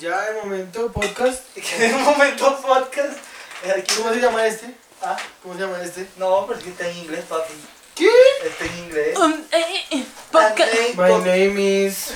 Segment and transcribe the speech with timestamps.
[0.00, 1.42] ya de momento podcast.
[1.54, 3.18] ¿Qué momento podcast?
[3.64, 4.74] Eh, aquí- ¿Cómo se llama este?
[5.02, 6.06] Ah, ¿Cómo se llama este?
[6.16, 7.52] no, pero es que está en inglés, papi.
[7.94, 8.10] ¿Qué?
[8.44, 9.16] Está en inglés.
[9.18, 10.72] Um, eh, eh, podcast.
[10.72, 12.12] Unnamed My pod- name is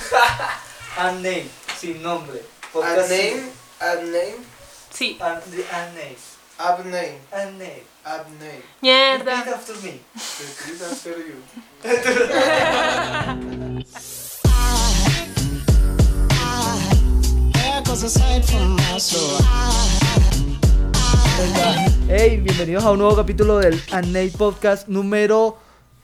[0.97, 2.39] Unnamed, sin nombre.
[2.39, 3.43] a Podcast name,
[3.79, 4.35] a name,
[4.93, 5.17] Sí.
[5.19, 6.17] Unnamed.
[6.57, 7.83] ab name, Unnamed.
[8.05, 8.61] ab name.
[8.81, 9.33] Repeat Mierda.
[9.53, 9.99] after me.
[10.39, 11.43] Repeat after you.
[22.09, 25.57] Hey, bienvenidos a un nuevo capítulo del Annate Podcast número.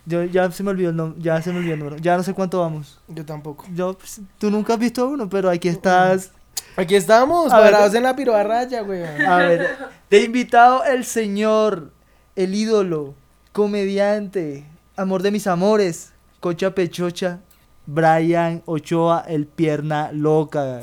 [0.05, 2.23] Yo ya se me olvidó el nombre, ya se me olvidó el número, ya no
[2.23, 2.98] sé cuánto vamos.
[3.09, 3.66] Yo tampoco.
[3.76, 6.32] Yo, pues, tú nunca has visto uno, pero aquí estás.
[6.77, 7.73] Aquí estamos, A ver.
[7.73, 9.04] parados en la piroa raya, güey.
[9.04, 9.77] A ver,
[10.10, 11.91] de invitado el señor,
[12.38, 13.16] el ídolo,
[13.52, 14.66] comediante,
[14.96, 17.41] amor de mis amores, Cocha Pechocha,
[17.85, 20.80] Brian Ochoa, el pierna loca.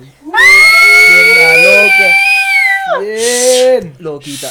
[1.19, 2.07] Pierna loca.
[3.01, 3.97] Bien.
[3.99, 4.49] Loquita.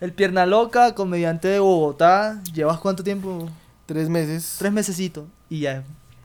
[0.00, 2.42] El pierna loca, comediante de Bogotá.
[2.52, 3.48] ¿Llevas cuánto tiempo?
[3.86, 4.56] Tres meses.
[4.58, 5.24] Tres mesecitos.
[5.48, 5.84] Y ya es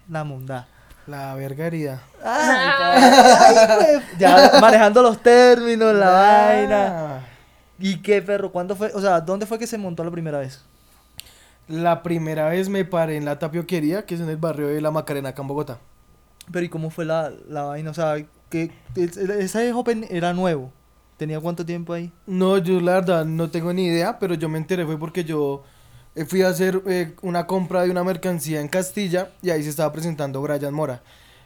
[0.09, 0.67] la mondá.
[1.07, 2.01] La verga herida.
[4.19, 6.87] ya manejando los términos, la vaina.
[6.87, 7.19] Ah.
[7.79, 8.51] ¿Y qué perro?
[8.51, 8.91] ¿Cuándo fue?
[8.93, 10.61] O sea, ¿dónde fue que se montó la primera vez?
[11.69, 14.91] La primera vez me paré en la tapioquería, que es en el barrio de La
[14.91, 15.79] Macarena, acá en Bogotá.
[16.51, 17.91] Pero ¿y cómo fue la, la vaina?
[17.91, 18.15] O sea,
[18.49, 20.71] que ese Open era nuevo.
[21.17, 22.11] ¿Tenía cuánto tiempo ahí?
[22.25, 25.63] No, yo la verdad no tengo ni idea, pero yo me enteré fue porque yo
[26.15, 29.69] eh, fui a hacer eh, una compra de una mercancía en Castilla y ahí se
[29.69, 31.01] estaba presentando Brian Mora.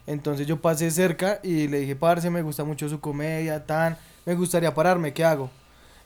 [0.05, 4.35] Entonces yo pasé cerca y le dije, parce, me gusta mucho su comedia, tan, me
[4.35, 5.49] gustaría pararme, ¿qué hago?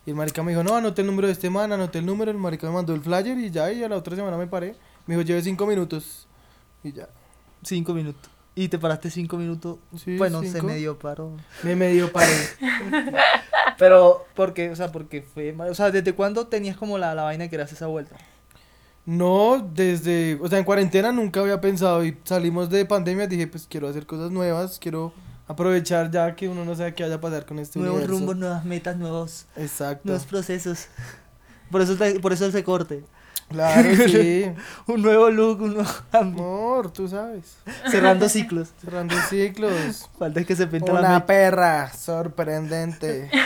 [0.05, 2.31] Y el marica me dijo, no, anoté el número de este man, anoté el número,
[2.31, 4.76] el marica me mandó el flyer y ya, y a la otra semana me paré.
[5.05, 6.28] Me dijo, lleve cinco minutos
[6.83, 7.08] y ya.
[7.64, 8.30] Cinco minutos.
[8.53, 9.77] ¿Y te paraste cinco minutos?
[10.03, 10.67] Sí, bueno, se cinco.
[10.67, 11.31] medio paró.
[11.63, 12.33] Me medio paré.
[13.77, 14.69] Pero, ¿por qué?
[14.69, 15.53] O sea, porque fue...
[15.53, 18.16] mal- O sea, ¿desde cuándo tenías como la, la vaina de querer hacer esa vuelta?
[19.05, 23.65] No, desde, o sea, en cuarentena nunca había pensado y salimos de pandemia, dije, pues
[23.67, 25.11] quiero hacer cosas nuevas, quiero
[25.47, 28.64] aprovechar ya que uno no sabe qué vaya a pasar con este nuevos rumbos, nuevas
[28.64, 30.02] metas, nuevos, Exacto.
[30.05, 30.87] nuevos procesos.
[31.71, 33.03] Por eso, te- por eso ese corte.
[33.52, 34.52] Claro, sí.
[34.88, 35.89] Un nuevo look, un nuevo.
[36.12, 37.58] Amor, tú sabes.
[37.89, 38.70] Cerrando ciclos.
[38.82, 40.10] Cerrando ciclos.
[40.17, 41.26] Falta que se pinta la Una mecha.
[41.26, 43.30] perra sorprendente.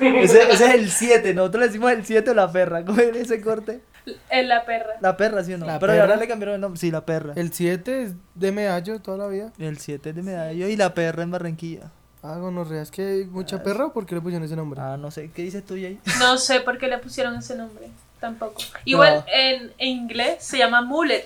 [0.00, 2.84] Ese, ese es el 7, nosotros le decimos el 7 o la perra.
[2.84, 3.80] ¿Cómo es ese corte?
[4.28, 4.94] En la perra.
[5.00, 5.66] La perra, ¿sí o no?
[5.66, 6.02] La Pero perra.
[6.04, 6.80] ahora le cambiaron el nombre.
[6.80, 7.34] Sí, la perra.
[7.36, 9.52] El 7 es de medallo toda la vida.
[9.58, 11.92] El 7 es de medallo y la perra en Barranquilla.
[12.22, 14.80] Ah, gonorrea, es que hay mucha perra o por qué le pusieron ese nombre?
[14.80, 15.30] Ah, no sé.
[15.32, 16.00] ¿Qué dices tú, Jay?
[16.18, 17.88] No sé por qué le pusieron ese nombre.
[18.20, 18.60] Tampoco.
[18.84, 19.32] Igual No.
[19.32, 21.24] en, en inglés se llama mullet.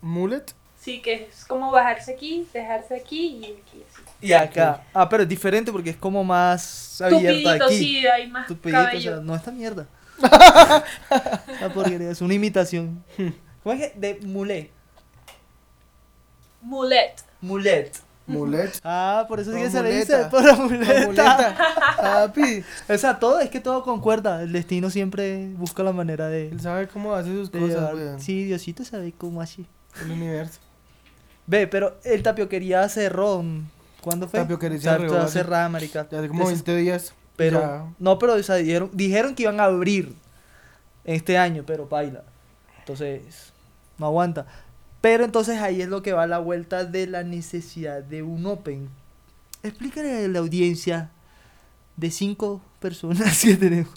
[0.00, 0.44] Mullet.
[0.80, 3.82] Sí, que es como bajarse aquí, dejarse aquí y aquí.
[3.92, 4.02] Así.
[4.20, 4.82] Y acá.
[4.94, 7.78] Ah, pero es diferente porque es como más abierto Tupidito, aquí.
[7.78, 9.14] sí, hay más Tupidito, o cabello.
[9.16, 9.86] sea, no esta mierda.
[11.60, 13.04] La porquería, es una imitación.
[13.62, 13.98] ¿Cómo es que?
[13.98, 14.70] De mulé.
[16.62, 17.14] Mullet.
[17.40, 17.92] Mulet.
[18.26, 18.72] Mullet.
[18.82, 21.06] Ah, por eso sí que se le dice por la La muleta.
[21.06, 21.56] muleta.
[21.96, 22.64] Papi.
[22.88, 24.42] O sea, todo, es que todo concuerda.
[24.42, 26.48] El destino siempre busca la manera de.
[26.48, 28.20] Él sabe cómo hace sus cosas, weón.
[28.20, 29.66] Sí, Diosito sabe cómo así.
[30.04, 30.58] El universo.
[31.46, 33.44] Ve, pero el tapioquería cerró.
[34.00, 34.40] ¿Cuándo fue?
[34.40, 36.06] Tapioquería cerró cerrada, marica.
[36.10, 37.14] Ya hace como Des- 20 días.
[37.36, 40.14] Pero, ya- no, pero o sea, dijeron, dijeron que iban a abrir
[41.04, 42.24] este año, pero paila.
[42.80, 43.52] Entonces,
[43.98, 44.46] no aguanta.
[45.00, 48.88] Pero entonces ahí es lo que va la vuelta de la necesidad de un Open.
[49.62, 51.10] Explícale a la audiencia
[51.96, 53.92] de cinco personas que tenemos.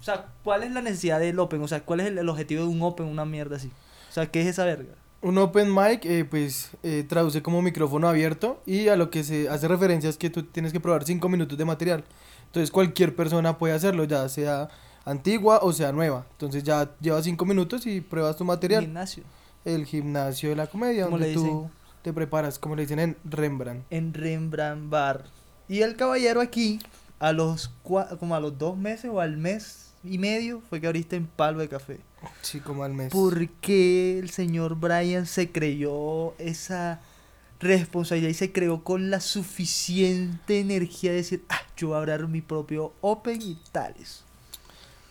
[0.00, 1.62] O sea, ¿cuál es la necesidad del Open?
[1.62, 3.70] O sea, ¿cuál es el, el objetivo de un Open, una mierda así?
[4.08, 4.94] O sea, ¿qué es esa verga?
[5.22, 9.48] Un open mic, eh, pues, eh, traduce como micrófono abierto y a lo que se
[9.48, 12.04] hace referencia es que tú tienes que probar 5 minutos de material.
[12.46, 14.68] Entonces cualquier persona puede hacerlo, ya sea
[15.04, 16.26] antigua o sea nueva.
[16.32, 18.82] Entonces ya llevas 5 minutos y pruebas tu material.
[18.82, 19.22] Gimnasio.
[19.64, 21.70] El gimnasio de la comedia, ¿Cómo donde le tú
[22.02, 23.84] te preparas, como le dicen en Rembrandt.
[23.90, 25.24] en Rembrandt Bar.
[25.68, 26.80] Y el caballero aquí,
[27.20, 30.88] a los cua- como a los dos meses o al mes y medio, fue que
[30.88, 32.00] abriste en Palo de Café.
[32.40, 33.12] Sí, como al mes.
[33.12, 37.00] ¿Por qué el señor Brian se creyó esa
[37.60, 42.26] responsabilidad y se creó con la suficiente energía de decir, ah, yo voy a abrir
[42.28, 44.24] mi propio Open y tales?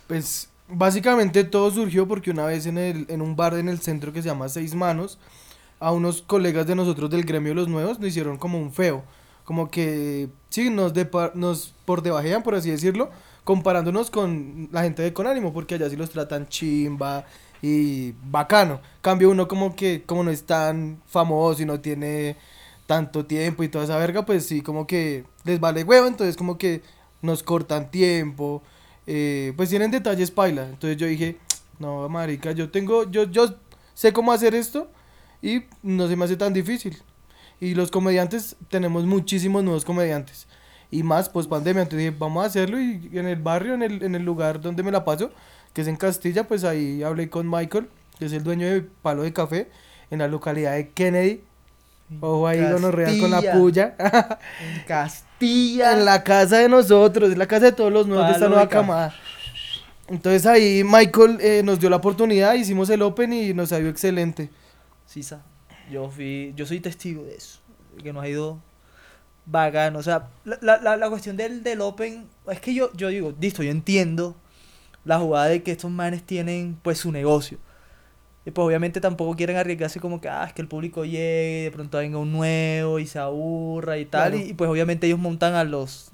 [0.08, 4.14] Pues básicamente todo surgió porque una vez en, el, en un bar en el centro
[4.14, 5.20] que se llama Seis Manos,
[5.80, 9.04] a unos colegas de nosotros del gremio Los Nuevos nos hicieron como un feo.
[9.44, 10.94] Como que, sí, nos,
[11.34, 13.10] nos por debajean, por así decirlo,
[13.44, 17.26] comparándonos con la gente de Conánimo, porque allá sí los tratan chimba
[17.62, 18.80] y bacano.
[19.02, 22.38] Cambio uno como que, como no es tan famoso y no tiene
[22.86, 26.58] tanto tiempo y toda esa verga, pues sí, como que les vale huevo, entonces como
[26.58, 26.84] que
[27.22, 28.62] nos cortan tiempo,
[29.14, 30.64] eh, pues tienen detalles paila.
[30.70, 31.38] Entonces yo dije,
[31.80, 33.58] no, marica, yo tengo, yo, yo
[33.94, 34.90] sé cómo hacer esto
[35.42, 36.98] y no se me hace tan difícil.
[37.60, 40.48] Y los comediantes, tenemos muchísimos nuevos comediantes.
[40.92, 44.02] Y más, pues pandemia, entonces dije, vamos a hacerlo y en el barrio, en el,
[44.02, 45.32] en el lugar donde me la paso,
[45.74, 49.24] que es en Castilla, pues ahí hablé con Michael, que es el dueño de Palo
[49.24, 49.70] de Café,
[50.10, 51.44] en la localidad de Kennedy.
[52.22, 53.60] Ojo ahí, gonorrea con la Castilla.
[53.60, 53.96] puya.
[54.00, 55.31] En Castilla.
[55.42, 58.70] En la casa de nosotros, en la casa de todos los nuevos de esta nueva
[58.70, 59.14] camada.
[60.08, 64.50] Entonces ahí Michael eh, nos dio la oportunidad, hicimos el Open y nos salió excelente.
[65.06, 65.42] Sí, sa.
[65.90, 67.60] Yo fui, yo soy testigo de eso,
[68.02, 68.60] que nos ha ido
[69.46, 73.08] bacano, o sea, la, la, la, la cuestión del, del Open, es que yo, yo
[73.10, 74.36] digo, listo, yo entiendo
[75.04, 77.58] la jugada de que estos manes tienen pues su negocio,
[78.46, 81.72] y pues obviamente tampoco quieren arriesgarse como que, ah, es que el público llegue, de
[81.72, 84.46] pronto venga un nuevo y se aburra y tal, Claro.
[84.46, 86.10] y, y, pues obviamente ellos montan a los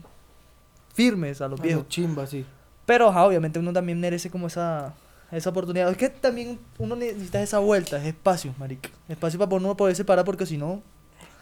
[0.94, 1.84] firmes, a los Ah, viejos.
[1.84, 2.46] no, chimba, sí.
[2.86, 4.94] Pero ajá, obviamente uno también merece como esa,
[5.32, 5.90] esa oportunidad.
[5.92, 8.90] Es que también uno necesita esa vuelta, es espacio, marica.
[9.10, 10.82] Espacio para uno poderse parar porque si no...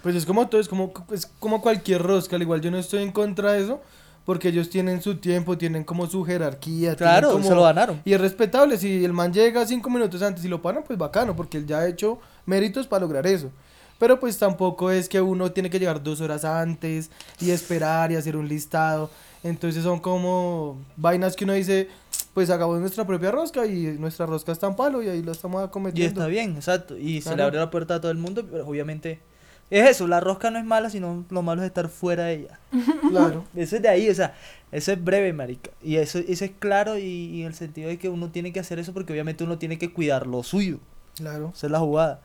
[0.02, 3.02] Pues es como todo, es como, es como cualquier rosca, al igual yo no estoy
[3.02, 3.82] en contra de eso,
[4.26, 6.96] porque ellos tienen su tiempo, tienen como su jerarquía.
[6.96, 8.02] Claro, como- se lo ganaron.
[8.06, 11.36] Y es respetable, si el man llega cinco minutos antes y lo paran, pues bacano,
[11.36, 13.50] porque él ya ha hecho méritos para lograr eso.
[13.98, 18.16] Pero pues tampoco es que uno tiene que llegar dos horas antes y esperar y
[18.16, 19.10] hacer un listado.
[19.42, 21.88] Entonces son como vainas que uno dice,
[22.34, 25.62] pues hagamos nuestra propia rosca y nuestra rosca está en palo y ahí lo estamos
[25.62, 26.20] Y acometiendo.
[26.22, 26.98] está bien, exacto.
[26.98, 29.22] Y se le abrió la puerta a todo el mundo, pero obviamente...
[29.70, 32.60] Es eso, la rosca no es mala, sino lo malo es estar fuera de ella.
[33.10, 33.46] Claro.
[33.56, 34.36] Eso es de ahí, o sea,
[34.72, 35.72] eso es breve, marica.
[35.82, 38.60] Y eso, eso es claro y, y en el sentido de que uno tiene que
[38.60, 40.80] hacer eso porque obviamente uno tiene que cuidar lo suyo.
[41.16, 41.52] Claro.
[41.56, 42.22] Esa es la jugada.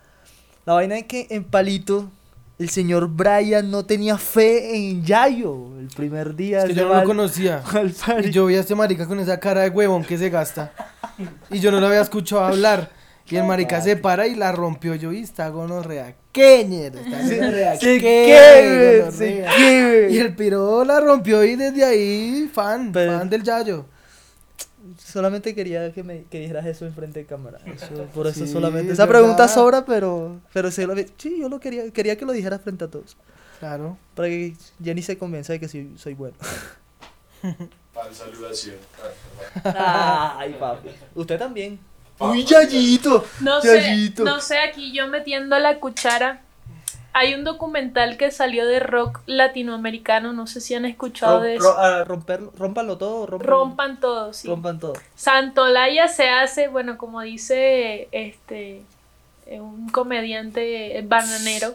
[0.66, 2.10] La vaina es que en Palito
[2.60, 6.58] el señor Brian no tenía fe en Yayo el primer día.
[6.58, 7.62] Es que yo no lo conocía.
[8.22, 10.70] Y yo vi a este marica con esa cara de huevón que se gasta.
[11.50, 12.90] Y yo no lo había escuchado hablar.
[13.30, 14.94] Y el marica se para y la rompió.
[14.94, 16.14] Yo, y está gonorrea.
[16.32, 16.98] ¿Qué ñero?
[16.98, 17.76] Está gonorrea.
[17.76, 20.10] Se ¿Qué, se gonorrea?
[20.10, 23.86] Y el piro la rompió y desde ahí, fan, Pero- fan del Yayo.
[24.98, 27.58] Solamente quería que me que dijeras eso enfrente de cámara.
[27.66, 28.88] Eso- por eso Sí, solamente.
[28.88, 29.54] es Esa pregunta verdad.
[29.54, 32.88] sobra, pero pero sí, lo, sí, yo lo quería quería que lo dijeras frente a
[32.88, 33.16] todos.
[33.60, 33.98] Claro.
[34.14, 36.34] Para que Jenny se convenza de que sí, soy bueno.
[37.42, 38.76] Fan saludación.
[39.64, 40.88] Ay, papi.
[41.14, 41.78] Usted también.
[42.20, 43.24] Uy, Yayito.
[43.40, 46.40] No sé, no sé, aquí yo metiendo la cuchara.
[47.12, 51.58] Hay un documental que salió de rock latinoamericano, no sé si han escuchado Rom- de
[51.58, 51.78] ro- eso.
[51.78, 54.46] ah, romperlo, rómpanlo todo, rompan- Rompan todo, sí.
[54.46, 54.92] rompan todo.
[55.16, 58.82] Santolaya se hace, bueno, como dice este
[59.46, 61.74] un comediante bananero,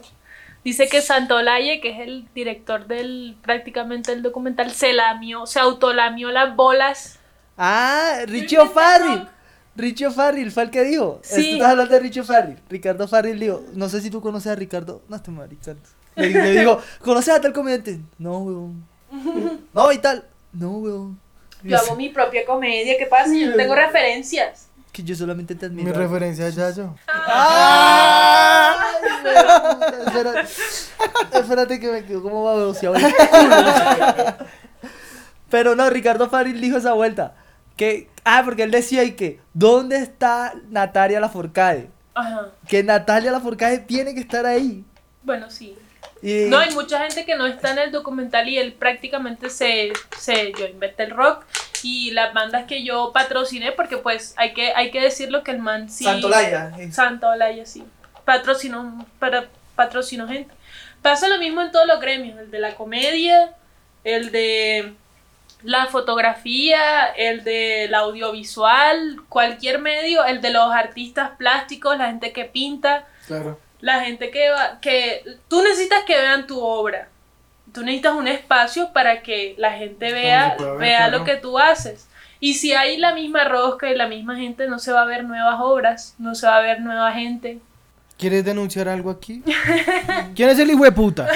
[0.64, 6.30] dice que Santolaya, que es el director del prácticamente del documental, se lamió, se autolamió
[6.30, 7.18] las bolas.
[7.58, 9.28] Ah, Richie O'Farrill.
[9.76, 11.20] Richie O'Farrill fue el que dijo.
[11.22, 11.52] Sí.
[11.54, 12.58] Estás hablando de Richie O'Farrill.
[12.68, 15.02] Ricardo Farril dijo, no sé si tú conoces a Ricardo.
[15.08, 15.74] No, este marica.
[16.14, 18.00] Le, le digo, ¿conoces a tal comediante?
[18.18, 18.86] No, weón.
[19.74, 20.24] No, y tal.
[20.52, 21.20] No, weón.
[21.62, 23.32] Yo hago mi propia comedia, ¿qué pasa?
[23.34, 24.68] Yo no tengo referencias.
[24.92, 25.98] Que yo solamente te Mi admiro.
[25.98, 26.94] referencia a Yayo.
[27.06, 28.76] ¡Ay,
[29.24, 29.82] weón!
[30.06, 30.48] Espérate,
[31.38, 32.94] espérate que me quedo como baboseado.
[35.50, 37.34] Pero no, Ricardo Faril dijo esa vuelta.
[37.76, 41.90] Que, ah, porque él decía y que, ¿dónde está Natalia Lafourcade?
[42.14, 42.48] Ajá.
[42.66, 44.84] Que Natalia Lafourcade tiene que estar ahí.
[45.22, 45.76] Bueno, sí.
[46.22, 49.92] Y, No, hay mucha gente que no está en el documental y él prácticamente se,
[50.16, 51.44] se yo inventé el rock
[51.82, 55.58] y las bandas que yo patrociné porque pues hay que hay que decirlo que el
[55.58, 56.72] man sí Santolaya.
[56.90, 57.84] Santolaya sí
[58.26, 60.52] patrocinó para patrocinó gente.
[61.00, 63.54] Pasa lo mismo en todos los gremios, el de la comedia,
[64.04, 64.94] el de
[65.62, 72.44] la fotografía, el del audiovisual, cualquier medio, el de los artistas plásticos, la gente que
[72.44, 73.58] pinta, Claro.
[73.80, 77.08] la gente que va, que tú necesitas que vean tu obra.
[77.72, 81.18] Tú necesitas un espacio para que la gente vea, ver, vea claro.
[81.18, 82.08] lo que tú haces.
[82.38, 85.24] Y si hay la misma rosca y la misma gente, no se va a ver
[85.24, 87.58] nuevas obras, no se va a ver nueva gente.
[88.18, 89.42] ¿Quieres denunciar algo aquí?
[90.34, 91.28] ¿Quién es el hijo de puta?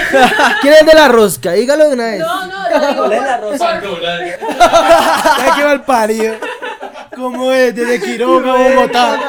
[0.62, 1.52] ¿Quién es de la rosca?
[1.52, 2.20] Dígalo de una vez.
[2.20, 3.80] No, no, lo digo ¿Cuál es la rosa?
[5.38, 6.34] Ya que mal parido.
[7.14, 7.74] ¿Cómo es?
[7.74, 9.20] Desde Quiroga, Bogotá.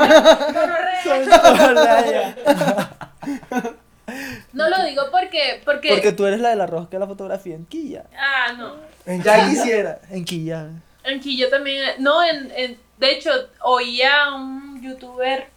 [4.53, 7.55] No lo digo porque, porque, Porque tú eres la de la rosca de la fotografía
[7.55, 8.03] en Quilla.
[8.17, 8.75] ah, no.
[9.05, 9.99] En Ya quisiera.
[10.09, 10.67] En Quilla.
[11.03, 13.31] Aquí yo también, no, en, en- de hecho,
[13.63, 15.47] oía a un youtuber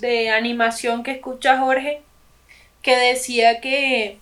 [0.00, 2.02] de animación que escucha Jorge
[2.82, 4.18] que decía que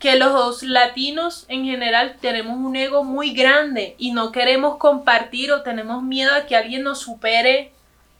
[0.00, 5.62] que los latinos en general tenemos un ego muy grande y no queremos compartir o
[5.62, 7.70] tenemos miedo a que alguien nos supere,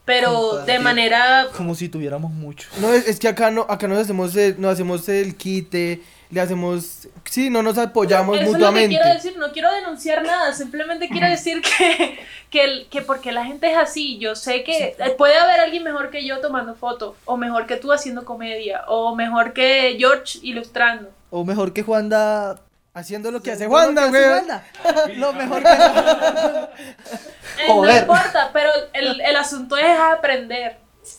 [0.04, 2.68] pero de manera Como si tuviéramos mucho.
[2.82, 6.40] No, es, es que acá no, acá nos hacemos el, nos hacemos el quite, le
[6.40, 8.96] hacemos, sí, no nos apoyamos Eso es lo que mutuamente.
[8.96, 12.20] quiero decir, no quiero denunciar nada, simplemente quiero decir que,
[12.50, 15.82] que, el- que porque la gente es así, yo sé que eh, puede haber alguien
[15.82, 20.38] mejor que yo tomando fotos, o mejor que tú haciendo comedia, o mejor que George
[20.42, 21.10] ilustrando.
[21.30, 22.60] O mejor que Juanda.
[22.92, 24.20] Haciendo lo que hace Wanda, güey.
[25.16, 25.68] Lo mejor que.
[25.68, 30.76] Eh, no importa, pero el, el asunto es aprender.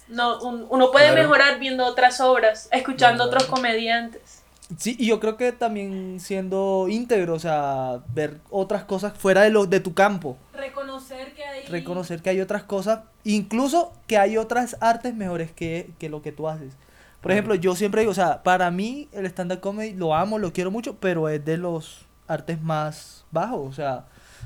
[0.10, 1.22] No, un- uno puede Claro.
[1.22, 4.41] mejorar viendo otras obras, escuchando otros comediantes.
[4.78, 9.50] Sí, y yo creo que también siendo íntegro, o sea, ver otras cosas fuera de,
[9.50, 10.38] lo, de tu campo.
[10.54, 11.66] Reconocer que hay...
[11.66, 16.32] Reconocer que hay otras cosas, incluso que hay otras artes mejores que, que lo que
[16.32, 16.74] tú haces.
[17.22, 20.54] Por ejemplo, yo siempre digo, o sea, para mí el stand-up comedy lo amo, lo
[20.54, 23.70] quiero mucho, pero es de los artes más bajos.
[23.70, 24.06] O sea,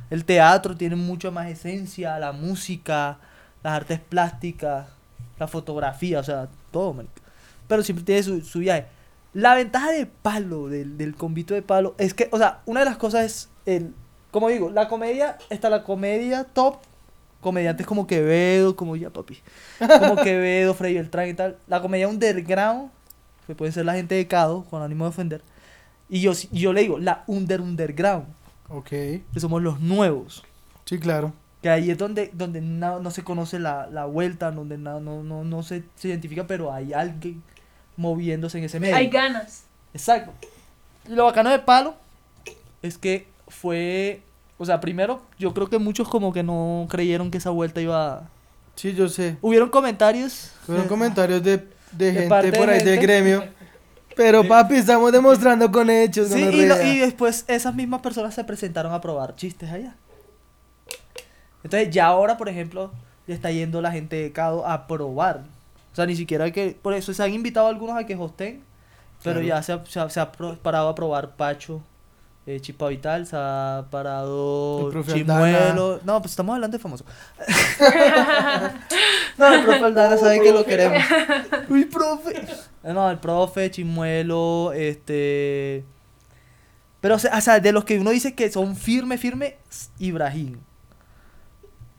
[0.09, 3.17] el teatro tiene mucha más esencia, la música,
[3.63, 4.87] las artes plásticas,
[5.39, 6.95] la fotografía, o sea, todo.
[7.67, 8.87] Pero siempre tiene su, su viaje.
[9.35, 12.85] La ventaja de palo, del, del convito de palo, es que, o sea, una de
[12.87, 13.93] las cosas es el,
[14.31, 16.77] como digo, la comedia, está la comedia top,
[17.41, 19.37] comediantes como Quevedo, como ya papi,
[19.99, 21.57] como Quevedo, Freddy Beltrán y tal.
[21.67, 22.89] La comedia underground,
[23.45, 25.41] que puede ser la gente de Cado, con ánimo de ofender.
[26.09, 28.25] Y yo, yo le digo, la under underground,
[28.69, 30.43] Ok, que somos los nuevos.
[30.85, 31.33] sí, claro.
[31.61, 35.23] Que ahí es donde, donde no, no se conoce la, la vuelta, donde na- no,
[35.23, 37.41] no, no se, se identifica, pero hay alguien
[37.97, 38.95] moviéndose en ese medio.
[38.95, 39.63] Hay ganas.
[39.93, 40.31] Exacto.
[41.07, 41.95] Y lo bacano de Palo
[42.81, 44.21] es que fue,
[44.57, 48.13] o sea, primero, yo creo que muchos como que no creyeron que esa vuelta iba
[48.13, 48.29] a...
[48.75, 49.37] Sí, yo sé.
[49.41, 50.51] Hubieron comentarios.
[50.65, 51.57] Fueron eh, comentarios de,
[51.91, 53.01] de, de gente de por ahí del gente.
[53.01, 53.43] gremio.
[54.15, 56.29] Pero papi, estamos demostrando con hechos.
[56.29, 59.95] Sí, no y, lo- y después esas mismas personas se presentaron a probar chistes allá.
[61.63, 62.91] Entonces ya ahora, por ejemplo,
[63.27, 65.43] ya está yendo la gente de Cado a probar.
[65.95, 66.77] O sea, ni siquiera que...
[66.81, 68.61] Por eso se han invitado algunos a que hosten,
[69.23, 69.47] pero Claro.
[69.47, 71.81] ya se ha, se ha- se ha pro- parado a probar Pacho,
[72.45, 76.01] eh, Chispa Vital, se ha parado El profe Chimuelo...
[76.03, 77.05] No, pues estamos hablando de famoso.
[79.37, 81.01] no, el profe Aldana sabe que lo queremos.
[81.69, 82.45] Uy, profe.
[82.83, 85.85] No, el profe, Chimuelo, este...
[87.01, 89.55] Pero, o sea, o sea, de los que uno dice que son firme, firme,
[89.99, 90.57] Ibrahim.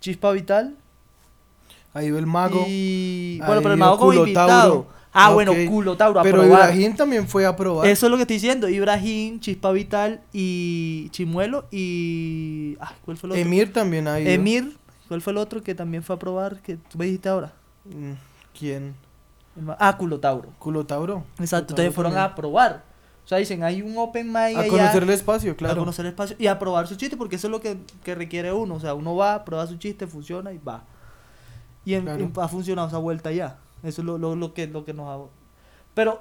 [0.01, 0.77] Chispa Vital.
[1.97, 2.65] Ahí va el mago.
[2.69, 3.39] Y...
[3.47, 4.87] Bueno, pero el mago como invitado.
[5.19, 6.45] Ah, bueno, culo Tauro, a Pero.
[6.45, 7.87] Ibrahim también fue a probar.
[7.87, 8.69] Eso es lo que estoy diciendo.
[8.69, 12.77] Ibrahim, Chispa Vital y Chimuelo y...
[12.81, 13.43] Ah, ¿cuál fue el otro?
[13.43, 14.31] Emir también ha ido.
[14.31, 14.77] Emir.
[15.09, 16.61] ¿Cuál fue el otro que también fue a probar?
[16.61, 17.55] Que tú me dijiste ahora.
[17.87, 18.13] Mm,
[18.59, 18.95] ¿Quién?
[19.79, 20.51] Ah, culo Tauro.
[20.59, 21.25] Culo Tauro.
[21.39, 21.73] Exacto.
[21.73, 22.33] Entonces fueron también.
[22.33, 22.85] a probar.
[23.25, 24.69] O sea, dicen, hay un open mic A allá.
[24.69, 25.81] conocer el espacio, a claro.
[25.81, 28.53] conocer el espacio y a probar su chiste, porque eso es lo que, que requiere
[28.53, 28.75] uno.
[28.75, 30.85] O sea, uno va, prueba su chiste, funciona y va.
[31.87, 32.23] Y en- Claro.
[32.25, 33.59] en- ha funcionado esa vuelta ya.
[33.83, 35.25] Eso es lo, lo, lo que, lo que nos ha...
[35.95, 36.21] Pero,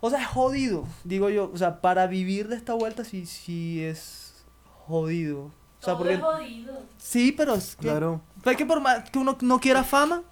[0.00, 1.50] o sea, es jodido, digo yo.
[1.52, 4.44] O sea, para vivir de esta vuelta sí, sí es
[4.86, 5.40] jodido.
[5.46, 6.14] O sea, Todo porque...
[6.14, 6.78] es jodido.
[6.96, 7.82] Sí, pero es que...
[7.88, 8.20] Claro.
[8.42, 10.22] pero es que por más que uno no quiera fama,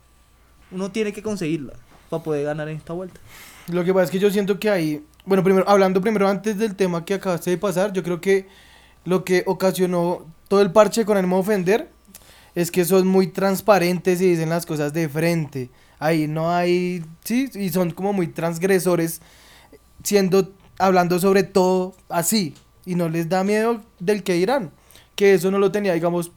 [0.70, 1.74] uno tiene que conseguirla
[2.08, 3.20] para poder ganar en esta vuelta.
[3.68, 6.76] Lo que pasa es que yo siento que ahí, bueno, primero, hablando primero antes del
[6.76, 8.48] tema que acabaste de pasar, yo creo que
[9.04, 11.90] lo que ocasionó todo el parche con ánimo de ofender
[12.56, 15.70] es que son muy transparentes y dicen las cosas de frente.
[15.98, 19.20] Ahí no hay, sí, y son como muy transgresores,
[20.02, 22.54] siendo, hablando sobre todo así,
[22.86, 24.72] y no les da miedo del que dirán,
[25.14, 26.32] que eso no lo tenía, digamos,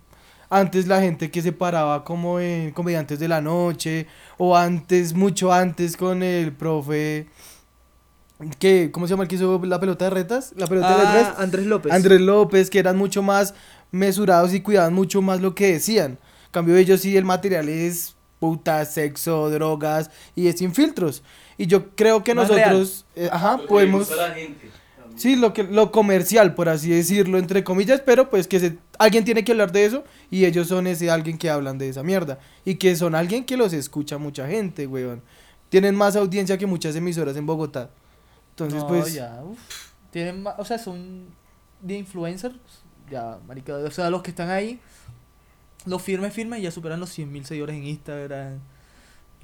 [0.49, 4.07] antes la gente que se paraba como en comediantes de la noche,
[4.37, 7.27] o antes, mucho antes con el profe,
[8.57, 10.53] que, ¿cómo se llama el que hizo la pelota de retas?
[10.55, 11.35] La pelota de retas.
[11.37, 11.91] Ah, Andrés López.
[11.91, 13.53] Andrés López, que eran mucho más
[13.91, 16.11] mesurados y cuidaban mucho más lo que decían.
[16.11, 21.21] En cambio ellos sí, el material es puta, sexo, drogas y es sin filtros.
[21.57, 24.09] Y yo creo que Más nosotros, eh, ajá, Lo podemos...
[24.15, 24.69] la gente.
[25.15, 29.25] Sí, lo que lo comercial, por así decirlo, entre comillas, pero pues que se, alguien
[29.25, 32.39] tiene que hablar de eso y ellos son ese alguien que hablan de esa mierda
[32.63, 35.21] y que son alguien que los escucha mucha gente, weón.
[35.67, 37.89] Tienen más audiencia que muchas emisoras en Bogotá.
[38.65, 39.59] Entonces, No, pues ya, uf.
[40.11, 41.25] Tienen o sea, son
[41.81, 42.55] de influencers,
[43.11, 44.79] ya, marica, o sea, los que están ahí,
[45.85, 48.59] los firmes, firmes, ya superan los 100 mil seguidores en Instagram,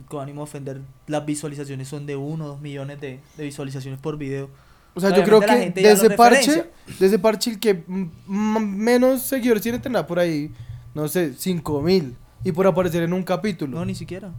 [0.07, 3.99] con ánimo de ofender, las visualizaciones son de 1 o 2 millones de, de visualizaciones
[3.99, 4.49] por video.
[4.95, 9.61] O sea, yo creo que de ese parche, de ese parche el que menos seguidores
[9.61, 10.51] tiene tendrá por ahí,
[10.93, 12.15] no sé, cinco mil.
[12.45, 13.77] Y por aparecer en un capítulo.
[13.77, 14.31] No, ni siquiera.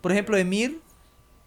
[0.00, 0.80] Por ejemplo, Emir,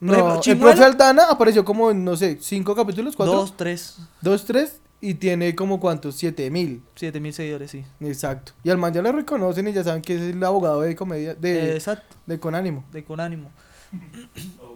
[0.03, 3.35] No, el profe Aldana apareció como en, no sé, cinco capítulos, cuatro.
[3.35, 6.81] Dos, tres, Dos, tres, y tiene como cuántos, siete mil.
[6.95, 7.83] siete mil seguidores, sí.
[8.01, 8.53] Exacto.
[8.63, 11.35] Y al man ya lo reconocen y ya saben que es el abogado de comedia,
[11.35, 12.83] de, Eh, exacto, de con ánimo.
[12.91, 13.51] de con ánimo.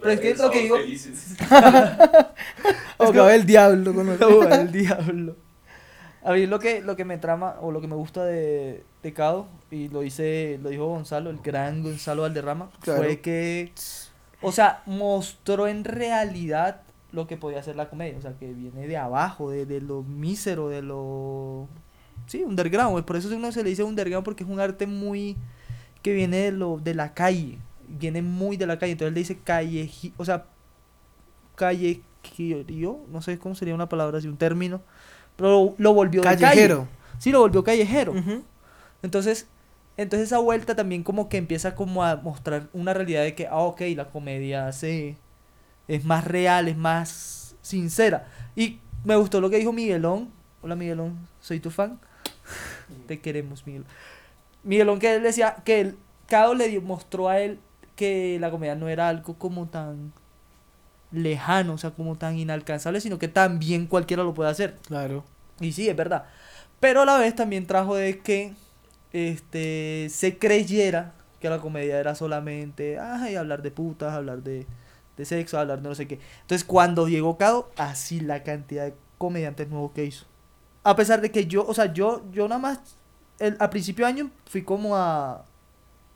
[0.02, 0.78] Pero es que lo que digo-
[2.98, 4.24] Abogado del diablo, conoce.
[4.26, 5.36] Oh, el diablo.
[6.24, 9.14] A mí lo que, lo que me trama o lo que me gusta de, de
[9.14, 13.02] Cado, y lo dice, lo dijo Gonzalo, el gran Gonzalo Valderrama, Claro.
[13.04, 13.72] fue que,
[14.42, 18.88] o sea, mostró en realidad lo que podía hacer la comedia, o sea, que viene
[18.88, 21.68] de abajo, de, de lo mísero, de lo,
[22.28, 25.36] sí, underground, por eso uno se le dice underground porque es un arte muy,
[26.02, 29.38] que viene de lo, de la calle, viene muy de la calle, entonces le dice
[29.38, 30.46] calle, o sea,
[31.56, 32.02] calle,
[33.10, 34.82] no sé cómo sería una palabra así, un término,
[35.36, 36.42] pero lo volvió de calle.
[36.42, 36.88] Callejero.
[37.20, 38.14] Sí, lo volvió callejero.
[39.02, 39.48] Entonces,
[39.98, 43.58] entonces esa vuelta también como que empieza como a mostrar una realidad de que, ah,
[43.58, 45.18] ok, la comedia se,
[45.88, 48.28] es más real, es más sincera.
[48.56, 50.30] Y me gustó lo que dijo Miguelón.
[50.62, 52.00] Hola Miguelón, soy tu fan.
[53.08, 53.86] Te queremos, Miguel.
[54.64, 57.60] Miguelón que él decía que él, Cado le mostró a él
[57.96, 60.14] que la comedia no era algo como tan
[61.12, 64.78] lejano, o sea, como tan inalcanzable, sino que también cualquiera lo puede hacer.
[64.88, 65.24] Claro.
[65.60, 66.26] Y sí, es verdad.
[66.80, 68.54] Pero a la vez también trajo de que
[69.14, 74.66] este se creyera que la comedia era solamente ay, hablar de putas, hablar de,
[75.18, 76.20] de sexo, hablar de no sé qué.
[76.42, 80.26] Entonces, cuando llegó Cado, así la cantidad de comediantes nuevos que hizo.
[80.84, 82.80] A pesar de que yo, o sea, yo, yo nada más,
[83.40, 85.46] el, a principio de año fui como a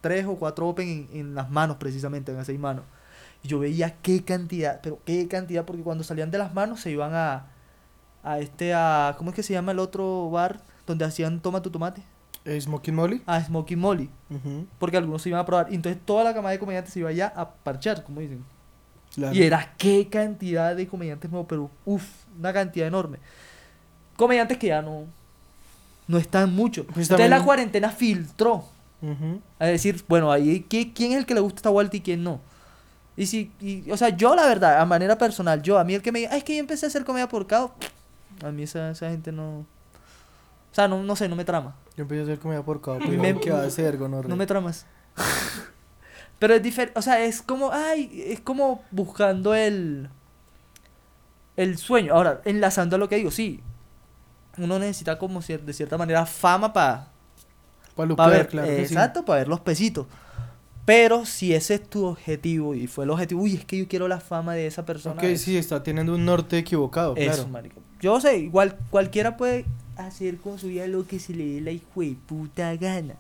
[0.02, 2.86] tres o cuatro open en, en las manos, precisamente, en las seis manos.
[3.44, 6.92] Y yo veía qué cantidad, pero qué cantidad, porque cuando salían de las manos se
[6.92, 7.48] iban a,
[8.24, 11.72] a este, a, ¿cómo es que se llama el otro bar donde hacían toma tu
[11.72, 12.04] tomate?
[12.46, 13.22] Eh, Smoking Molly.
[13.26, 14.66] A Smoky Molly, Ujú.
[14.80, 15.68] porque algunos se iban a probar.
[15.72, 18.44] Y entonces toda la camada de comediantes se iba allá a parchar, como dicen.
[19.14, 19.36] Claro.
[19.36, 22.04] Y era qué cantidad de comediantes nuevos, pero uff,
[22.40, 23.20] una cantidad enorme.
[24.16, 25.06] Comediantes que ya no,
[26.08, 26.86] no están mucho.
[26.88, 28.66] Pues entonces la cuarentena filtró.
[29.60, 32.24] A decir, bueno, ahí ¿qué- quién es el que le gusta esta vuelta y quién
[32.24, 32.40] no.
[33.18, 36.02] Y si, y, o sea, yo la verdad, a manera personal, yo, a mí el
[36.04, 37.74] que me diga, "Ay, es que yo empecé a hacer comedia por Cado,
[38.44, 39.66] a mí esa, esa gente no.
[40.72, 41.76] O sea, no, no sé, no me trama.
[41.98, 44.30] Yo empecé a hacer comida por cada Me- pero ¿Qué va a hacer, gonorrea?
[44.30, 44.86] No me tramas.
[46.40, 50.10] Pero es diferente, o sea, es como, ay, es como buscando el,
[51.56, 52.14] el sueño.
[52.16, 53.62] Ahora, enlazando a lo que digo, sí,
[54.58, 57.10] uno necesita como cier- de cierta manera fama para
[57.96, 58.74] Para lupear, ver, claro sí.
[58.82, 60.08] exacto, para ver los pesitos.
[60.84, 64.08] Pero si ese es tu objetivo y fue el objetivo, uy, es que yo quiero
[64.08, 65.16] la fama de esa persona.
[65.22, 67.50] Ok, es- sí, está teniendo un norte equivocado, eso, claro.
[67.50, 67.82] marico.
[68.00, 69.66] Yo sé, igual cualquiera puede
[69.98, 73.16] hacer con su vida lo que se le dé la hijo de puta gana.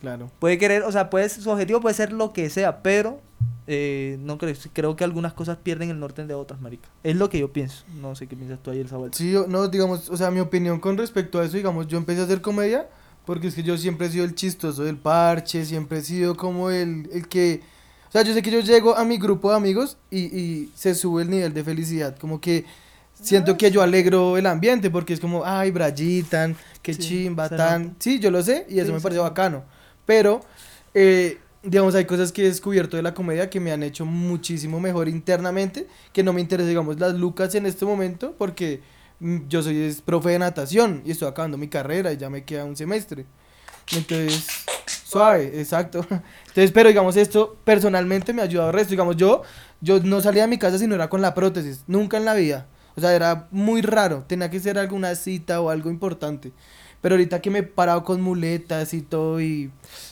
[0.00, 0.30] Claro.
[0.38, 3.20] Puede querer, o sea, puede, su objetivo puede ser lo que sea, pero
[3.66, 6.88] eh, no creo, creo que algunas cosas pierden el norte de otras, marica.
[7.02, 7.84] Es lo que yo pienso.
[8.00, 9.18] No sé qué piensas tú ahí, el vuelta.
[9.18, 12.20] Sí, yo- no, digamos, o sea, mi opinión con respecto a eso, digamos, yo empecé
[12.20, 12.88] a hacer comedia
[13.26, 16.70] porque es que yo siempre he sido el chistoso del parche, siempre he sido como
[16.70, 17.60] el, el que...
[18.08, 20.94] O sea, yo sé que yo llego a mi grupo de amigos y, y se
[20.94, 22.64] sube el nivel de felicidad, como que
[23.20, 27.96] siento que yo alegro el ambiente porque es como, ay, Brayitan, qué Sí, chimba, tan...
[27.98, 29.22] Sí, yo lo sé y eso Sí, me parece nota.
[29.22, 29.64] bacano,
[30.04, 30.46] pero...
[30.94, 34.80] eh, digamos, hay cosas que he descubierto de la comedia que me han hecho muchísimo
[34.80, 38.82] mejor internamente, que no me interesa, digamos, las lucas en este momento, porque
[39.20, 42.44] mm, yo soy es, profe de natación y estoy acabando mi carrera y ya me
[42.44, 43.26] queda un semestre.
[43.90, 44.46] Entonces,
[45.04, 46.00] suave, exacto.
[46.48, 48.90] Entonces, pero digamos, esto personalmente me ha ayudado al resto.
[48.90, 49.42] Digamos, yo,
[49.80, 52.34] yo no salía de mi casa si no era con la prótesis, nunca en la
[52.34, 52.68] vida.
[52.98, 56.50] O sea, era muy raro, tenía que ser alguna cita o algo importante.
[57.00, 59.70] Pero ahorita que me he parado con muletas y todo y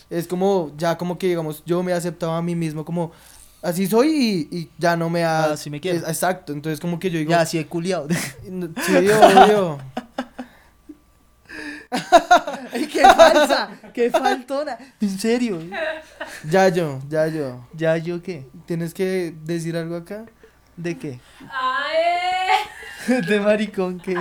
[0.09, 3.11] es como, ya como que digamos, yo me he aceptado a mí mismo como,
[3.61, 4.09] así soy
[4.53, 5.47] y, y ya no me ha...
[5.47, 5.99] Ah, así me quiero.
[5.99, 7.33] es- exacto, entonces como que yo digo...
[7.33, 8.07] Ya, sí, he culiado.
[8.87, 9.79] Sí, obvio.
[12.73, 13.71] ¡Ay, qué falsa!
[13.95, 14.79] ¡Qué faltona!
[15.01, 15.59] En serio.
[16.51, 17.67] Ya yo, ya yo.
[17.75, 18.47] ¿Ya yo qué?
[18.67, 20.27] ¿Tienes que decir algo acá?
[20.77, 21.21] ¿De qué?
[21.51, 24.17] Ay, De maricón, ¿qué?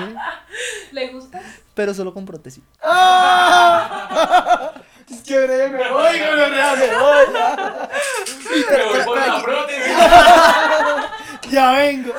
[0.92, 1.42] ¿Le gusta?
[1.74, 2.64] Pero solo con prótesis.
[5.10, 6.52] Es que breve, me voy, me voy.
[8.70, 9.94] Me voy por la prótesis.
[11.52, 12.14] Ya vengo.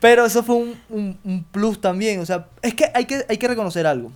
[0.00, 2.20] Pero eso fue un, un- un plus también.
[2.20, 4.12] O sea, es que hay, que hay que reconocer algo.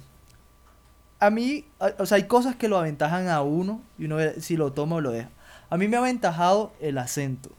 [1.19, 1.67] A mí,
[1.99, 4.97] o sea, hay cosas que lo aventajan a uno y uno ve si lo toma
[4.97, 5.29] o lo deja.
[5.71, 7.51] A mí me ha aventajado el acento.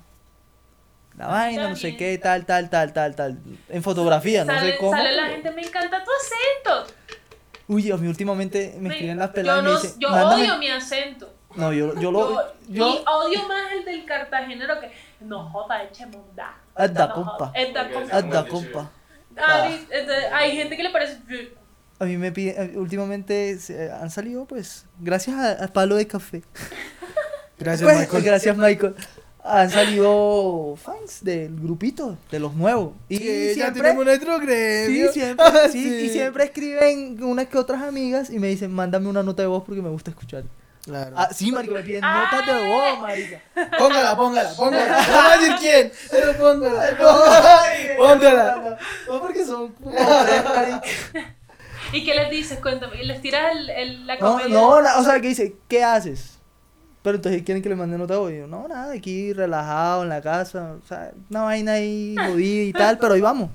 [1.17, 3.37] La vaina, no sé qué, tal, tal, tal, tal, tal.
[3.69, 4.91] En fotografía, no sé cómo.
[4.91, 6.93] sale la gente, me encanta tu acento.
[7.67, 10.43] Uy, a mí últimamente me escriben las yo peladas y no, me dicen, yo "Mándame-
[10.43, 11.33] odio mi acento.
[11.55, 12.41] No, yo, yo Yo, lo.
[12.67, 13.03] y Yo.
[13.05, 16.57] odio más el del cartagenero que no joda, echemos da.
[16.77, 17.31] Es da No compa.
[17.47, 18.91] joda, Es da Porque compa.
[19.29, 21.19] Entonces, hay gente que le parece.
[21.99, 22.77] A mí me piden.
[22.77, 24.85] Últimamente se- han salido, pues.
[24.99, 26.43] Gracias a- al palo de café.
[27.61, 28.23] Gracias, Pues, Michael.
[28.23, 28.95] Gracias, Michael.
[29.43, 32.93] Han salido fans del grupito, de los nuevos.
[33.09, 35.11] Y Sí, ya siempre, tenemos nuestro sí, gremio.
[35.11, 35.95] siempre, Ah, sí, sí.
[36.05, 39.63] y siempre escriben unas que otras amigas y me dicen, mándame una nota de voz
[39.65, 40.43] porque me gusta escuchar.
[40.83, 41.15] Claro.
[41.17, 42.27] Ah, sí, marica, me piden Ah.
[42.31, 43.41] notas de voz, marica.
[43.79, 45.07] Póngala, póngala, póngala.
[45.07, 46.97] No voy a decir quién, pero póngala.
[46.97, 47.63] Póngala.
[47.97, 48.77] póngala.
[49.07, 49.75] No, porque son.
[51.93, 52.59] ¿Y qué les dices?
[52.59, 53.01] Cuéntame.
[53.01, 54.53] ¿Y les tiras el, el- la No, comedia?
[54.53, 56.37] no, la- o sea, que dice, ¿qué haces?
[57.03, 58.31] Pero entonces quieren que le mande nota de voz.
[58.31, 60.75] Y yo, no, nada, aquí relajado en la casa.
[60.83, 63.49] O sea, una vaina ahí jodida y tal, pero ahí vamos.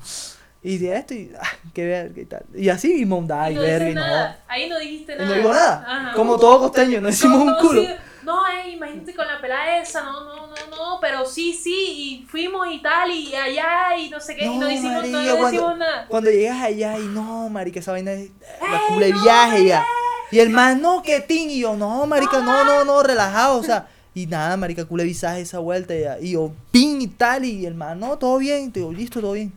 [0.62, 2.42] Y de esto, y ah, qué verga y tal.
[2.52, 4.00] Y así, y mondá Y no verga y no.
[4.00, 4.38] nada.
[4.48, 5.28] Ahí no dijiste Y nada.
[5.28, 5.84] no digo nada.
[5.86, 6.12] Ajá.
[6.14, 7.82] Como todo costeño, no decimos un culo.
[7.82, 7.88] sí,
[8.24, 12.26] No, eh, imagínate con la pelada esa, no, no, no, no, pero sí, sí, y
[12.26, 15.38] fuimos y tal, y allá, y no sé qué, y no decimos, no marica, decimos
[15.38, 16.06] cuando, nada.
[16.08, 18.30] cuando llegas allá y no, marica, esa vaina es
[18.60, 19.84] la cule viaje ya.
[20.30, 21.48] Y el man, no, que ting.
[21.50, 23.88] Y yo, no, marica, no, no, no, relajado, o sea.
[24.14, 26.18] Y nada, marica, cule visaje esa vuelta.
[26.20, 27.44] Y yo, ping y tal.
[27.44, 28.72] Y el man, no, todo bien.
[28.72, 29.52] Te digo, listo, todo bien.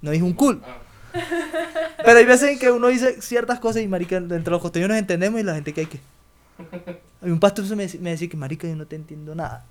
[0.00, 0.62] No dijo un cool.
[2.04, 4.98] Pero hay veces en que uno dice ciertas cosas y, marica, entre los costeños nos
[4.98, 6.00] entendemos y la gente que hay que.
[7.20, 9.66] Hay un pastor me, me decía que, marica, yo no te entiendo nada.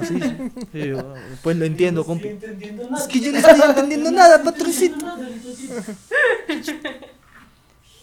[0.00, 0.36] Así, sí.
[0.72, 2.28] Y yo, pues lo entiendo, compi.
[2.28, 5.04] Es que yo no estoy entendiendo nada, patroncito.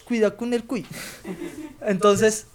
[0.05, 0.85] Cuida con el cuy.
[1.81, 2.47] Entonces,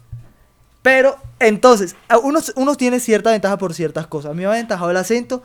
[0.83, 4.31] pero, entonces, uno, uno tiene cierta ventaja por ciertas cosas.
[4.31, 5.43] A mí me ha aventajado el acento.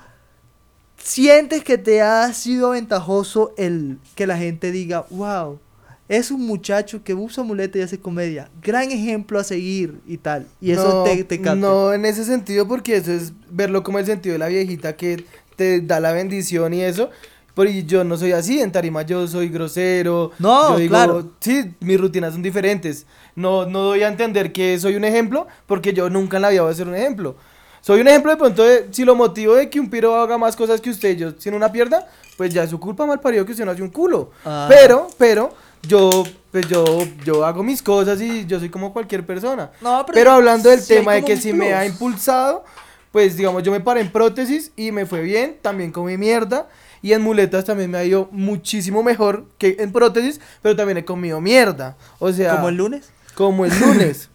[0.98, 5.60] Sientes que te ha sido ventajoso el que la gente diga, wow,
[6.08, 8.50] es un muchacho que usa muleta y hace comedia.
[8.62, 10.48] Gran ejemplo a seguir y tal.
[10.62, 11.56] Y eso no, te, te capta.
[11.56, 15.26] No, en ese sentido, porque eso es verlo como el sentido de la viejita que
[15.56, 17.10] te da la bendición y eso.
[17.54, 20.32] Porque yo no soy así, en tarima yo soy grosero.
[20.40, 21.30] No, yo digo, claro.
[21.40, 23.06] Sí, mis rutinas son diferentes.
[23.36, 26.64] No, no doy a entender que soy un ejemplo, porque yo nunca en la vida
[26.64, 27.36] voy a ser un ejemplo.
[27.82, 30.56] Soy un ejemplo de pronto de, si lo motivo de que un piro haga más
[30.56, 32.06] cosas que usted, yo sin una pierna,
[32.38, 34.32] pues ya es su culpa mal parido que usted no hace un culo.
[34.46, 34.68] Ajá.
[34.70, 35.54] Pero, pero,
[35.88, 36.86] yo, pues yo,
[37.26, 39.70] yo hago mis cosas y yo soy como cualquier persona.
[39.82, 41.78] No, Pero, hablando del sí tema de que si me plus.
[41.78, 42.64] ha impulsado,
[43.12, 46.70] pues digamos, yo me paré en prótesis y me fue bien, también comí mierda.
[47.04, 51.06] Y en muletas también me ha ido muchísimo mejor que en prótesis, pero también he
[51.06, 51.98] comido mierda.
[52.18, 53.12] O sea, Como el lunes.
[53.36, 54.30] como el lunes.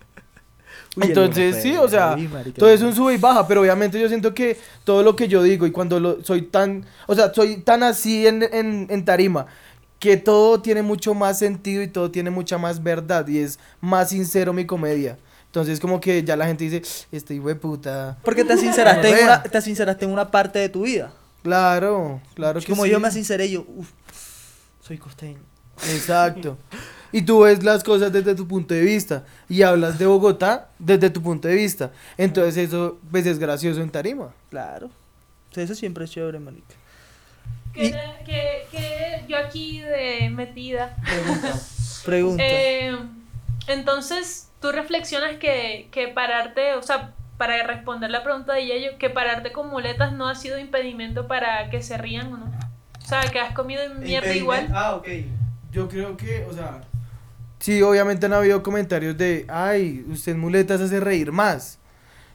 [0.97, 4.09] Uy, Entonces, sí, o sea, marica, todo es un sube y baja, pero obviamente yo
[4.09, 7.57] siento que todo lo que yo digo y cuando lo, soy tan, o sea, soy
[7.59, 9.47] tan así en, en, en tarima,
[9.99, 14.11] que todo tiene mucho más sentido y todo tiene mucha más verdad y es más
[14.11, 15.19] sincero mi comedia.
[15.47, 18.19] Entonces como que ya la gente dice, este hijo de puta.
[18.23, 21.13] Porque te sinceraste, en una, te sinceraste en una parte de tu vida.
[21.49, 22.91] Claro, claro que Como sí.
[22.91, 23.91] yo me sinceré, yo, uff,
[24.83, 25.39] soy costeño.
[25.91, 26.59] Exacto.
[27.11, 31.09] Y tú ves las cosas desde tu punto de vista y hablas de Bogotá desde
[31.09, 31.91] tu punto de vista.
[32.19, 34.35] Entonces eso pues es gracioso en tarima.
[34.51, 34.89] Claro.
[35.51, 36.75] O sea, eso siempre es chévere, marica.
[37.73, 37.93] Que, Y-
[38.27, 40.97] que, que yo aquí de metida.
[42.05, 42.43] Pregunta.
[42.47, 42.95] Eh,
[43.69, 49.09] entonces, tú reflexionas que, que pararte, o sea, para responder la pregunta de Yayo, que
[49.09, 52.47] pararte con muletas no ha sido impedimento para que se rían o no.
[52.47, 54.69] O sea, que has comido mierda igual.
[54.75, 55.09] Ah, ok.
[55.73, 56.83] Yo creo que, o sea...
[57.61, 61.79] Sí, obviamente han habido comentarios de, ay, usted en muletas hace reír más.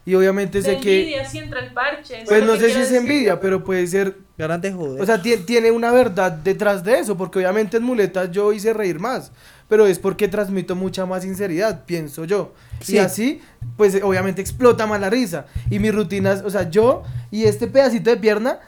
[0.05, 0.99] Y obviamente De sé que...
[0.99, 2.23] envidia, sí, entra el parche.
[2.25, 2.97] Pues es no sé si es decir.
[2.97, 4.17] envidia, pero puede ser...
[4.37, 5.01] Garante joder.
[5.01, 8.73] O sea, tie- tiene una verdad detrás de eso, porque obviamente en muletas yo hice
[8.73, 9.31] reír más.
[9.67, 12.53] Pero es porque transmito mucha más sinceridad, pienso yo.
[12.81, 12.95] Sí.
[12.95, 13.41] Y así,
[13.77, 15.45] pues obviamente explota más la risa.
[15.69, 18.59] Y mis rutinas, o sea, yo y este pedacito de pierna...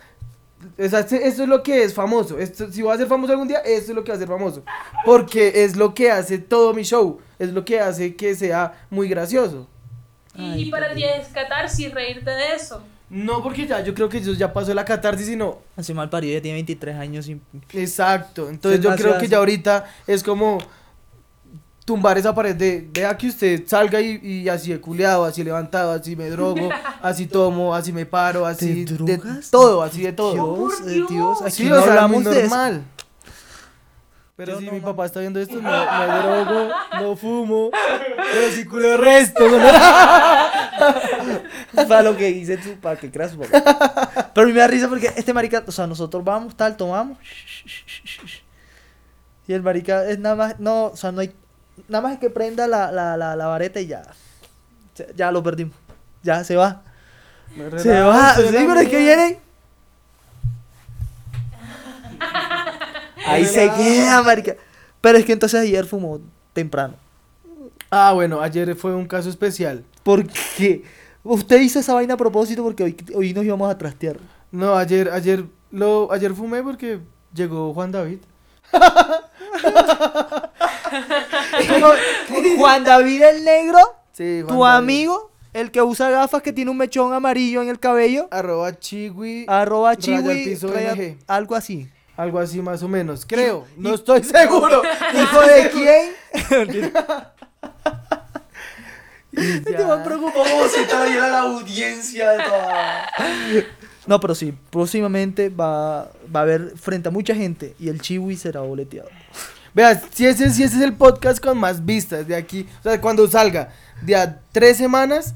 [0.79, 2.39] O sea, este- esto es lo que es famoso.
[2.39, 4.27] Esto, si voy a ser famoso algún día, esto es lo que va a ser
[4.27, 4.63] famoso.
[5.05, 7.19] Porque es lo que hace todo mi show.
[7.37, 9.67] Es lo que hace que sea muy gracioso.
[10.33, 12.81] Y, Ay, y para ti es catarsis reírte de eso.
[13.09, 16.33] No, porque ya yo creo que eso ya pasó la catarsis, sino Así mal parido,
[16.33, 17.39] ya tiene 23 años sin...
[17.71, 19.27] Exacto, entonces yo creo que hace.
[19.27, 20.57] ya ahorita es como
[21.85, 25.91] tumbar esa pared de, vea que usted salga y, y así he culeado, así levantado,
[25.91, 26.69] así me drogo,
[27.01, 29.51] así tomo, así me paro, así ¿Te de drogas?
[29.51, 30.33] todo, así de todo.
[30.33, 31.09] Dios, Dios.
[31.09, 32.83] Dios, aquí Sí, no hablamos muy de normal.
[34.35, 34.87] Pero Yo si no, mi no.
[34.87, 36.69] papá está viendo esto, no, no drogo,
[36.99, 39.47] no fumo, pero sí culeo resto.
[39.47, 39.57] ¿no?
[41.87, 44.31] para lo que dice tú, para que creas papá.
[44.33, 47.17] Pero a mí me da risa porque este marica, o sea, nosotros vamos, tal, tomamos.
[49.47, 51.33] Y el marica es nada más, no, o sea, no hay,
[51.87, 54.03] nada más es que prenda la, la, la, la vareta y ya.
[55.15, 55.75] Ya lo perdimos.
[56.23, 56.81] Ya se va.
[57.77, 58.35] Se va.
[58.35, 59.15] Sí, pero es que mía.
[59.15, 59.39] viene.
[63.25, 64.55] Ahí se queda, marica.
[65.01, 66.19] Pero es que entonces ayer fumó
[66.53, 66.95] temprano.
[67.89, 69.83] Ah, bueno, ayer fue un caso especial.
[70.03, 70.25] ¿Por
[70.57, 70.83] qué?
[71.23, 74.17] Usted hizo esa vaina a propósito porque hoy, hoy nos íbamos a trastear.
[74.51, 76.99] No, ayer, ayer, lo, ayer fumé porque
[77.33, 78.19] llegó Juan David.
[82.57, 83.79] Juan David el Negro,
[84.13, 84.77] Sí, Juan tu David.
[84.77, 89.45] amigo, el que usa gafas que tiene un mechón amarillo en el cabello, Arroba Chiwi.
[89.47, 91.89] arroba chiwi, raya- algo así.
[92.17, 93.25] Algo así más o menos.
[93.25, 93.65] Creo.
[93.75, 94.81] No estoy seguro.
[95.13, 96.11] ¿Hijo de quién?
[99.65, 99.85] Te ya.
[99.85, 100.33] va a preocupar.
[100.49, 103.09] ¿Cómo se está viendo la audiencia de toda?
[104.07, 108.37] No, pero sí, próximamente va, va a haber frente a mucha gente y el chiwi
[108.37, 109.09] será boleteado.
[109.75, 112.99] Veas, si ese, si ese es el podcast con más vistas de aquí, o sea,
[113.01, 113.69] cuando salga
[114.01, 115.35] de a tres semanas,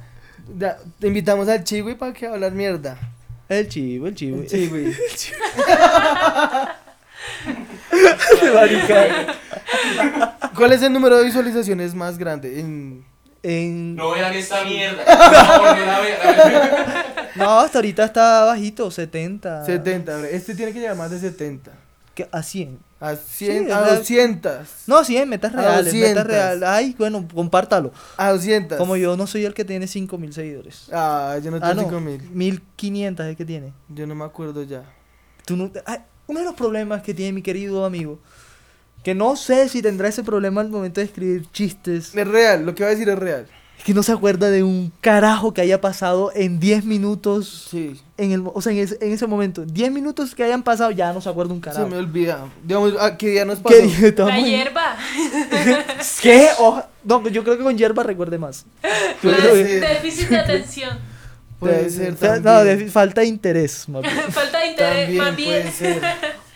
[0.58, 2.98] ya, te invitamos al Chiwi para que hablar mierda.
[3.50, 4.38] El chivo, el chivo.
[4.42, 4.96] El Chiwi.
[8.54, 9.36] Marica.
[10.56, 12.60] ¿Cuál es el número de visualizaciones más grande?
[12.60, 13.06] En...
[13.42, 15.04] En- No vean esta mierda.
[17.36, 19.66] No hasta ahorita está bajito, 70.
[19.66, 20.16] 70.
[20.16, 20.36] hombre.
[20.36, 21.72] Este tiene que llegar más de 70.
[22.16, 22.28] ¿Qué?
[22.32, 22.80] A 100.
[23.02, 24.68] A 100, Sí, a sea, 200.
[24.88, 26.28] No, 100, metas reales, metas 200.
[26.28, 26.64] reales.
[26.68, 27.94] Ay, bueno, compártalo.
[28.18, 28.78] A 200.
[28.78, 30.88] Como yo no soy el que tiene 5000 seguidores.
[30.92, 32.30] Ah, yo no Ah, tengo no, 5000.
[32.32, 33.74] 1500 es el que tiene.
[33.88, 34.84] Yo no me acuerdo ya.
[35.46, 38.20] Tú no, ay, uno de los problemas que tiene mi querido amigo,
[39.04, 42.76] que no sé si tendrá ese problema al momento de escribir chistes, Es real, lo
[42.76, 43.48] que voy a decir es real.
[43.78, 47.68] es que no se acuerda de un carajo que haya pasado en 10 minutos.
[47.72, 48.00] Sí.
[48.22, 50.92] En el, mo- o sea, en ese, en ese momento, 10 minutos que hayan pasado,
[50.92, 51.88] ya no se acuerda un Se carajo.
[51.88, 52.46] me olvida.
[52.64, 53.78] Digamos, ¿a ¿qué día nos pasó?
[53.78, 54.08] ¿Qué?
[54.10, 54.98] Estamos La hierba.
[56.22, 56.50] ¿Qué?
[56.60, 58.66] Oja- No, yo creo que con hierba recuerde más.
[59.22, 61.00] Déficit de atención.
[61.60, 62.78] Puede Puede ser sea, No, también.
[62.80, 63.90] de- falta de interés.
[63.90, 64.16] más bien.
[64.32, 65.50] Falta de interés, También más bien.
[65.62, 66.02] puede ser.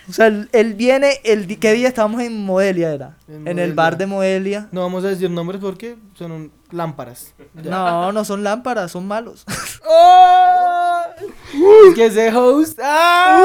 [0.08, 3.16] O sea, él, él viene, el, ¿qué día estábamos en Modelia era?
[3.28, 4.68] En En, el bar de Modelia.
[4.70, 7.32] No vamos a decir nombres porque son un- lámparas.
[7.62, 7.70] Ya.
[7.70, 9.44] No, no son lámparas, son malos.
[11.88, 12.78] Es que ese host.
[12.82, 13.38] ¡Ah!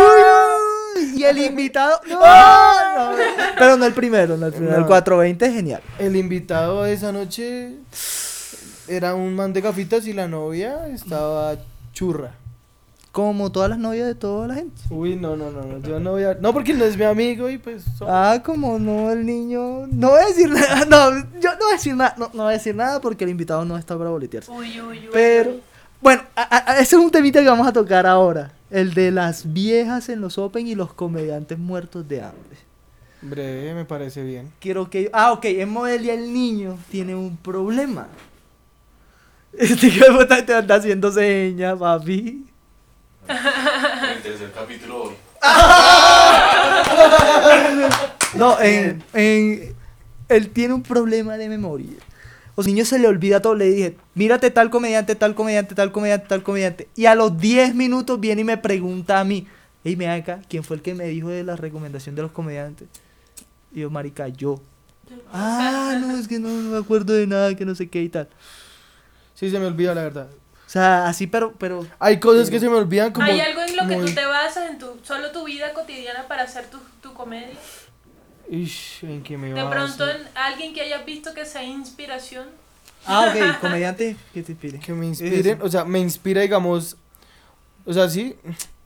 [1.15, 1.99] y el invitado.
[2.09, 3.17] No, no,
[3.57, 4.75] pero no el primero, no el primero.
[4.75, 4.87] El No.
[4.87, 5.81] 420 es genial.
[5.99, 7.75] El invitado de esa noche
[8.87, 11.55] era un man de gafitas y la novia estaba
[11.93, 12.31] churra.
[13.11, 14.79] Como todas las novias de toda la gente.
[14.91, 16.35] Uy, no, no, no, no, yo no voy a...
[16.35, 17.83] No, porque él no es mi amigo y pues...
[18.01, 19.87] Ah, como no, el niño.
[19.87, 20.85] No voy a decir nada.
[20.89, 22.15] No, yo no voy a decir nada.
[22.19, 24.51] No, no voy a decir nada porque el invitado no está para boletearse.
[24.51, 25.09] Uy, uy, uy.
[25.11, 25.55] Pero,
[26.01, 28.53] bueno, a- ese es un temita que vamos a tocar ahora.
[28.69, 32.57] El de las viejas en los Open y los comediantes muertos de hambre.
[33.23, 34.51] Breve, me parece bien.
[34.59, 35.09] Quiero que.
[35.11, 38.07] Ah, ok, en Modelia el niño tiene un problema.
[39.57, 42.45] Este puta te anda haciendo señas, papi.
[43.29, 45.13] El tercer capítulo hoy.
[48.35, 49.75] No, en, en.
[50.27, 51.97] Él tiene un problema de memoria.
[52.57, 53.55] Los niños se le olvida todo.
[53.55, 56.87] Le dije, mírate tal comediante, tal comediante, tal comediante, tal comediante.
[56.95, 59.47] Y a los 10 minutos viene y me pregunta a mí,
[59.83, 62.87] hey, me acá, ¿quién fue el que me dijo de la recomendación de los comediantes?
[63.71, 64.59] Y yo, marica, yo.
[65.31, 68.09] Ah, no, es que no, no me acuerdo de nada, que no sé qué y
[68.09, 68.27] tal.
[69.35, 70.27] Sí, se me olvida la verdad.
[70.69, 73.25] O sea, así, pero, pero Hay cosas que se me olvidan como...
[73.25, 76.27] ¿Hay algo en lo que muy- tú te basas en tu, solo tu vida cotidiana
[76.27, 77.55] para hacer tu, tu comedia?
[78.51, 82.45] Ish, en que me De pronto en alguien que hayas visto que sea inspiración.
[83.07, 84.77] Ah, ok, comediante que te inspire.
[84.79, 86.97] Que me inspiren, o sea, me inspira, digamos,
[87.85, 88.35] o sea, sí,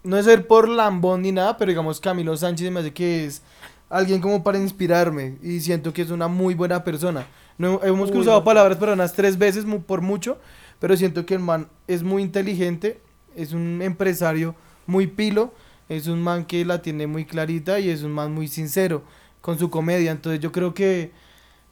[0.04, 3.42] no es ser por lambón ni nada, pero digamos, Camilo Sánchez me hace que es
[3.90, 7.28] alguien como para inspirarme y siento que es una muy buena persona.
[7.58, 8.44] No, hemos Uy, cruzado no.
[8.46, 10.40] palabras pero unas tres veces mu- por mucho,
[10.84, 13.00] pero siento que el man es muy inteligente,
[13.38, 14.54] es un empresario
[14.86, 15.54] muy pilo,
[15.88, 19.02] es un man que la tiene muy clarita y es un man muy sincero
[19.40, 21.14] con su comedia, entonces yo creo que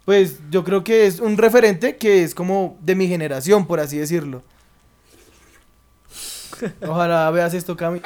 [0.06, 3.98] pues yo creo que es un referente que es como de mi generación, por así
[3.98, 4.44] decirlo.
[6.82, 8.02] Ojalá veas esto, Cami.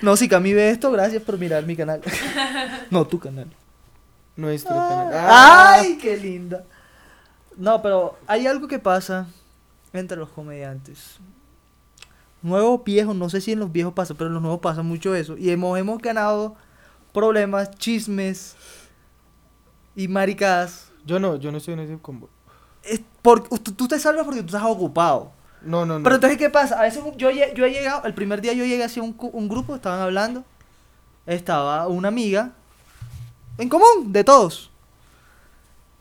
[0.00, 2.00] No, si Cami ve esto, gracias por mirar mi canal.
[2.90, 3.48] no, tu canal.
[4.36, 5.10] Nuestro canal.
[5.12, 5.78] Ah.
[5.80, 6.64] ¡Ay, qué linda!
[7.56, 9.26] No, pero hay algo que pasa
[9.92, 11.18] entre los comediantes.
[12.42, 15.14] Nuevos viejos, no sé si en los viejos pasa, pero en los nuevos pasa mucho
[15.14, 15.36] eso.
[15.38, 16.56] Y hemos, hemos ganado
[17.12, 18.54] problemas, chismes
[19.96, 20.90] y maricadas.
[21.06, 22.28] Yo no, yo no estoy en ese combo.
[22.82, 25.32] Es por- tú, tú te salvas porque tú estás ocupado.
[25.62, 26.02] No, no, no.
[26.02, 26.78] Pero entonces, ¿qué pasa?
[26.78, 29.74] A veces yo, yo he llegado, el primer día yo llegué hacia un, un grupo,
[29.74, 30.44] estaban hablando.
[31.24, 32.52] Estaba una amiga
[33.56, 34.70] en común, de todos.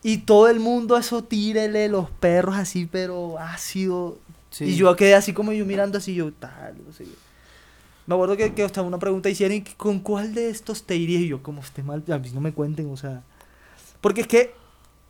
[0.04, 4.18] Y todo el mundo eso tírele los perros así, pero ácido.
[4.50, 4.66] Sí.
[4.66, 7.06] Y yo quedé así como yo mirando así, yo tal, no sé.
[8.06, 11.22] Me acuerdo que, que hasta una pregunta hicieron, ¿y ¿con cuál de estos te irías?
[11.22, 13.24] Y yo, como esté mal, a mí no me cuenten, o sea.
[14.02, 14.54] Porque es que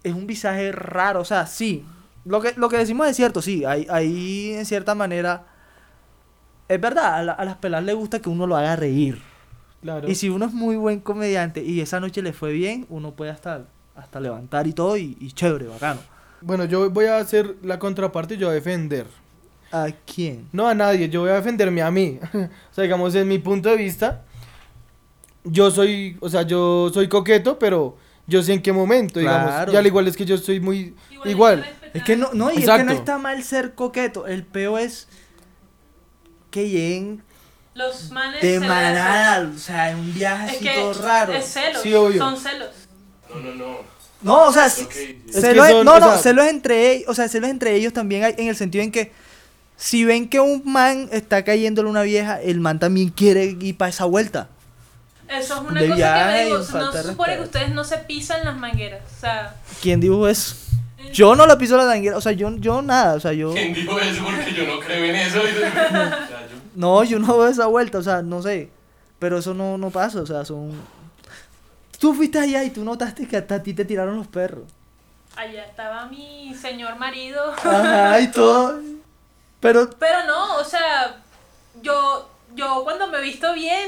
[0.04, 1.84] es un visaje raro, o sea, sí.
[2.26, 3.66] Lo que, lo que decimos es cierto, sí.
[3.66, 5.48] Hay, hay en cierta manera.
[6.68, 9.22] Es verdad, a, la- a las pelas les gusta que uno lo haga reír.
[9.82, 10.10] Claro.
[10.10, 13.32] Y si uno es muy buen comediante y esa noche le fue bien, uno puede
[13.32, 16.02] hasta, hasta levantar y todo, y, y chévere, bacano.
[16.42, 19.08] Bueno, yo voy a hacer la contraparte y yo voy a defender.
[19.72, 20.48] ¿A quién?
[20.52, 22.20] No a nadie, yo voy a defenderme a mí.
[22.34, 24.22] o sea, digamos, en mi punto de vista,
[25.44, 29.50] yo soy, o sea, yo soy coqueto, pero yo sé en qué momento, digamos.
[29.50, 29.74] Claro.
[29.74, 31.64] Y al igual es que yo soy muy igual.
[31.64, 31.98] que respetar.
[31.98, 34.28] Es que no, no, y es que no está mal ser coqueto.
[34.28, 35.08] El peo es
[36.52, 37.24] que lleguen
[37.74, 41.34] Los manes de manada, o sea, en un viaje Es así que todo raro.
[41.34, 41.82] es celos.
[41.82, 42.20] Sí, obvio.
[42.20, 42.70] Son celos.
[43.36, 43.78] No, no, no.
[44.22, 44.68] No, o sea.
[44.68, 44.88] Es
[45.32, 47.92] celos- que son, no, o no, sea- celos entre ellos, o sea, celos entre ellos
[47.94, 49.12] también hay en el sentido en que
[49.76, 53.90] si ven que un man está cayéndole una vieja, el man también quiere ir para
[53.90, 54.48] esa vuelta.
[55.28, 56.58] Eso es una De cosa viaje que me digo.
[56.58, 59.02] No se supone que ustedes no se pisan las mangueras.
[59.18, 60.56] O sea, ¿Quién dijo eso?
[61.12, 63.52] Yo no la piso la tanguera, o sea, yo, yo nada, o sea, yo...
[63.54, 64.24] ¿Quién dijo eso?
[64.24, 65.40] Porque yo no creo en eso.
[65.42, 68.70] O sea, yo- No, yo no veo esa vuelta, o sea, no sé.
[69.20, 70.72] Pero eso no, no pasa, o sea, son...
[72.04, 74.66] Tú fuiste allá y tú notaste que hasta a ti te tiraron los perros.
[75.38, 77.50] allá estaba mi señor marido.
[77.54, 78.82] Ajá, y todo.
[79.62, 81.16] Pero, Pero no, o sea,
[81.82, 83.88] yo, yo cuando me he visto bien,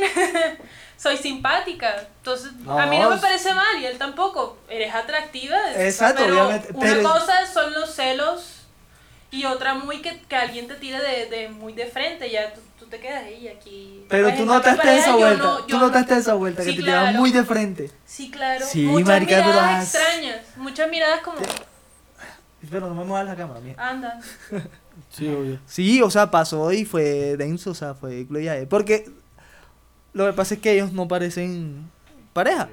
[0.98, 2.08] soy simpática.
[2.20, 3.22] Entonces, a mí no me No.
[3.22, 4.60] parece mal y él tampoco.
[4.70, 5.58] Eres atractiva.
[5.76, 8.62] Exacto, pero obviamente, Una pero- cosa son los celos
[9.30, 12.32] y otra muy que, que alguien te tire de, de muy de frente.
[12.32, 12.54] Ya
[12.96, 14.06] te quedas ahí aquí.
[14.10, 15.44] pero tú notaste esa vuelta.
[15.44, 17.18] no- tú notaste no- esa vuelta que Sí, te claro.
[17.20, 17.92] muy de frente.
[18.06, 18.66] Sí, claro.
[18.66, 20.38] Sí, muchas marica, pero miradas as- extrañas.
[20.58, 21.38] Muchas miradas como,
[22.70, 23.76] Pero no me muevas la cámara, mía.
[23.78, 24.20] anda.
[25.12, 25.60] Sí, obvio.
[25.68, 28.68] Sí, o sea, pasó y fue denso, o sea, fue gloria.
[28.70, 29.10] Porque
[30.14, 31.90] lo que pasa es que ellos no parecen
[32.34, 32.70] pareja.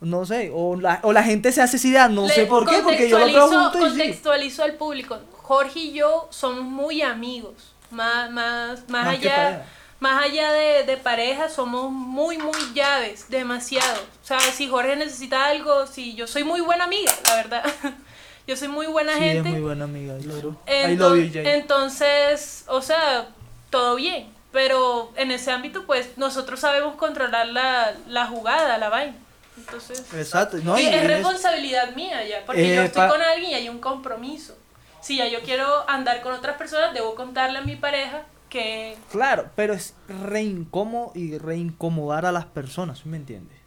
[0.00, 2.68] No sé, o la, o la gente se hace esa idea, no Le sé por
[2.68, 3.88] qué, porque yo lo veo contextualizo- juntos y.
[3.88, 5.18] Contextualizo al público.
[5.32, 7.73] Jorge y yo somos muy amigos.
[7.94, 9.64] Más, más, más allá,
[10.00, 14.02] más allá de, de pareja, somos muy, muy llaves, demasiado.
[14.22, 17.64] O sea, si Jorge necesita algo, si yo soy muy buena amiga, la verdad.
[18.46, 19.48] yo soy muy buena Sí, gente.
[19.48, 20.14] es muy buena amiga.
[20.18, 20.56] Claro.
[20.66, 21.46] I Enton- love you, Jay.
[21.46, 23.28] Entonces, o sea,
[23.70, 24.32] todo bien.
[24.52, 29.16] Pero en ese ámbito, pues, nosotros sabemos controlar la, la jugada, la vaina.
[29.56, 33.50] Entonces, Exacto, no, y es es- responsabilidad mía ya, porque yo Eh, estoy con alguien
[33.52, 34.56] y hay un compromiso.
[35.04, 39.50] Si ya yo quiero andar con otras personas, debo contarle a mi pareja que Claro,
[39.54, 43.58] pero es re incómodo y re incomodar a las personas, ¿sí me entiendes?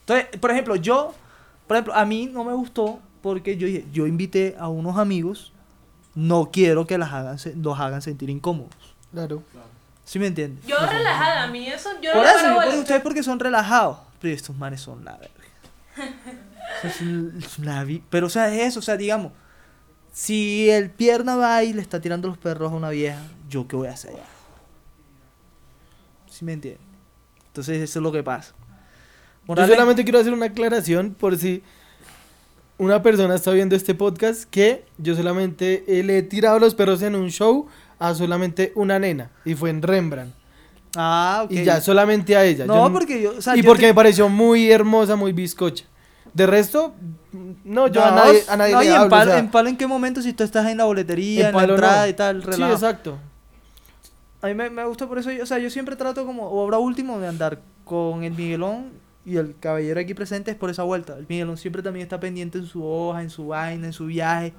[0.00, 1.14] Entonces, por ejemplo, yo,
[1.66, 5.52] por ejemplo, a mí no me gustó porque yo dije, yo invité a unos amigos,
[6.14, 8.72] no quiero que las hagan, se- los hagan sentir incómodos.
[9.12, 9.42] Claro.
[10.04, 10.64] ¿Sí me entiendes?
[10.64, 13.98] yo relajada, a mí eso, yo Por no eso, yo ustedes porque son relajados.
[14.20, 15.34] Pero estos manes son la verga.
[17.62, 19.32] La vi- pero o sea, es eso, o sea, digamos,
[20.18, 23.76] si el pierna va y le está tirando los perros a una vieja, ¿yo qué
[23.76, 24.14] voy a hacer?
[26.30, 26.80] ¿Sí me entiendes?
[27.48, 28.54] Entonces eso es lo que pasa.
[29.46, 31.62] Yo solamente quiero hacer una aclaración por si
[32.78, 37.02] una persona está viendo este podcast que yo solamente eh, le he tirado los perros
[37.02, 37.66] en un show
[37.98, 40.34] a solamente una nena y fue en Rembrandt.
[40.96, 41.50] Ah, ok.
[41.52, 42.64] Y ya, solamente a ella.
[42.64, 45.32] No, Yo porque yo, o sea, y yo porque te- me pareció muy hermosa, muy
[45.34, 45.84] bizcocha.
[46.36, 46.94] De resto,
[47.64, 49.16] no, yo a nadie, a nadie no, le y en hablo.
[49.16, 51.66] o sea, en palo en qué momento si tú estás en la boletería, en en,
[51.66, 52.08] la entrada no.
[52.08, 53.18] y tal, Sí, exacto.
[54.42, 56.78] A mí me, me gusta por eso, yo- o sea, yo siempre trato como obra
[56.78, 58.90] último de andar con el Miguelón
[59.24, 61.16] y el caballero aquí presente es por esa vuelta.
[61.18, 64.52] El Miguelón siempre también está pendiente en su hoja, en su vaina, en su viaje.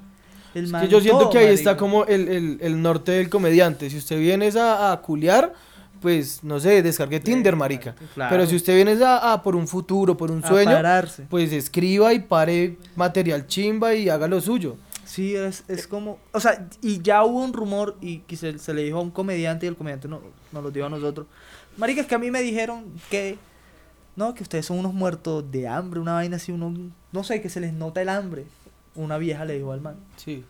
[0.55, 3.11] El Es man, que yo siento todo, que ahí está como el, el, el norte
[3.11, 3.89] del comediante.
[3.91, 5.53] Si usted viene a, a culiar,
[6.01, 7.95] pues no sé, descargue Tinder, marica.
[8.13, 8.29] Claro.
[8.35, 11.25] Pero si usted viene a, a por un futuro, por un A sueño, pararse.
[11.29, 14.77] pues escriba y pare material chimba y haga lo suyo.
[15.05, 18.73] Sí, es, es como, o sea, y ya hubo un rumor y que se, se
[18.73, 20.21] le dijo a un comediante y el comediante no,
[20.51, 21.27] nos lo dijo a nosotros.
[21.77, 23.37] Marica, es que a mí me dijeron que,
[24.17, 26.73] no, que ustedes son unos muertos de hambre, una vaina así, uno,
[27.11, 28.45] no sé, que se les nota el hambre.
[28.95, 29.95] Una vieja le dijo al man.
[30.17, 30.43] Sí.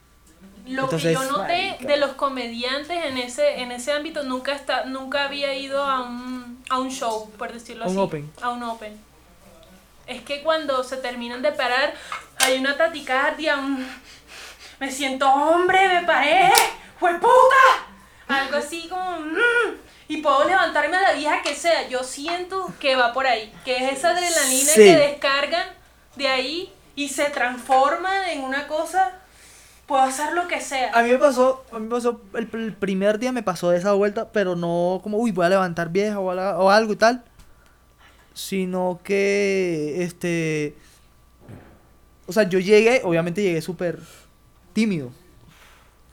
[0.67, 4.83] Lo Entonces, que yo noté de los comediantes en ese, en ese ámbito, nunca está,
[4.83, 7.97] nunca había ido a un, a un show, por decirlo un así.
[7.99, 8.31] open.
[8.41, 8.99] A un open.
[10.07, 11.93] Es que cuando se terminan de parar,
[12.39, 13.87] hay una taticardia, un...
[14.79, 16.51] Me siento hombre, me paré,
[16.99, 17.87] ¡fue puta!
[18.27, 19.19] Algo así como...
[19.21, 19.77] mm,
[20.09, 21.87] y puedo levantarme a la vieja que sea.
[21.87, 24.83] Yo siento que va por ahí, que es esa adrenalina Sí.
[24.83, 25.67] que descargan
[26.15, 29.13] de ahí y se transforma en una cosa,
[29.87, 30.91] puedo hacer lo que sea.
[30.93, 33.93] A mí me pasó, a mí me pasó, el, primer día me pasó de esa
[33.93, 37.23] vuelta, pero no como, uy, voy a levantar vieja o algo y tal,
[38.33, 40.75] sino que, este,
[42.27, 43.99] o sea, yo llegué, obviamente llegué súper
[44.73, 45.11] tímido.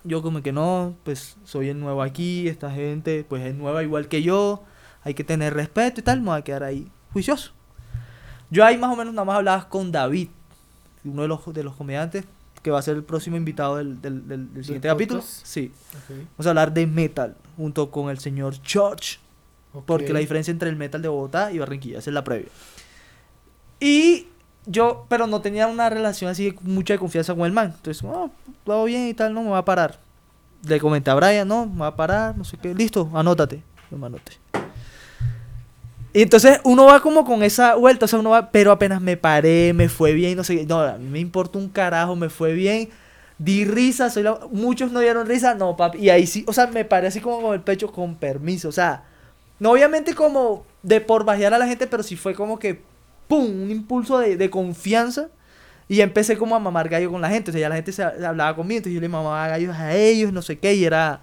[0.04, 4.08] Yo como que no, pues soy el nuevo aquí, esta gente pues es nueva igual
[4.08, 4.62] que yo,
[5.02, 7.52] hay que tener respeto y tal, me voy a quedar ahí juicioso.
[8.50, 10.28] Yo ahí más o menos nada más hablaba con David,
[11.04, 12.24] uno de los, de los comediantes,
[12.64, 15.20] que va a ser el próximo invitado del, del, del- del siguiente capítulo.
[15.44, 15.70] Sí,
[16.32, 19.18] vamos a hablar de metal junto con el señor George,
[19.86, 22.48] porque la diferencia entre el metal de Bogotá y Barranquilla, esa es la previa.
[23.80, 24.26] Y
[24.66, 27.72] yo, pero no tenía una relación así de mucha confianza con el man.
[27.76, 28.30] Entonces, oh,
[28.64, 30.00] todo bien y tal, no me va a parar.
[30.66, 33.62] Le comenté a Brian, no, me va a parar, no sé qué, listo, anótate.
[33.90, 34.32] Yo me anoté.
[36.14, 39.16] Y entonces uno va como con esa vuelta, o sea, uno va, pero apenas me
[39.18, 40.64] paré, me fue bien, no sé.
[40.66, 42.90] No, a mí me importa un carajo, me fue bien.
[43.38, 45.98] Di risa, soy la- muchos no dieron risa, no, papi.
[45.98, 48.72] Y ahí sí, o sea, me paré así como con el pecho con permiso, o
[48.72, 49.04] sea,
[49.60, 52.80] no obviamente como de por bajear a la gente, pero sí fue como que,
[53.28, 55.28] ¡pum!, un impulso de, de confianza.
[55.88, 58.02] Y empecé como a mamar gallo con la gente, o sea, ya la gente se
[58.02, 61.20] hablaba conmigo, entonces yo le mamaba gallos a ellos, no sé qué, y era...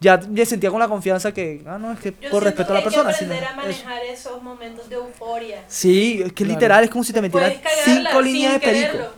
[0.00, 2.76] Ya, ya sentía con la confianza que, ah, no, es que Yo por respeto a
[2.76, 3.10] la persona.
[3.10, 3.84] Hay que sino- aprender a eso.
[3.84, 5.64] manejar esos momentos de euforia.
[5.68, 6.52] Sí, es que Claro.
[6.58, 8.92] literal es como si te cagarla cinco líneas de perico.
[8.92, 9.10] quererlo.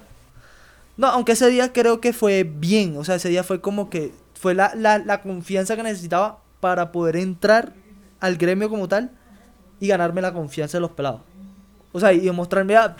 [0.96, 2.96] No, aunque ese día creo que fue bien.
[2.96, 6.90] O sea, ese día fue como que fue la, la, la confianza que necesitaba para
[6.90, 7.72] poder entrar
[8.18, 9.12] al gremio como tal
[9.78, 11.20] y ganarme la confianza de los pelados.
[11.92, 12.96] O sea, y demostrarme, ah,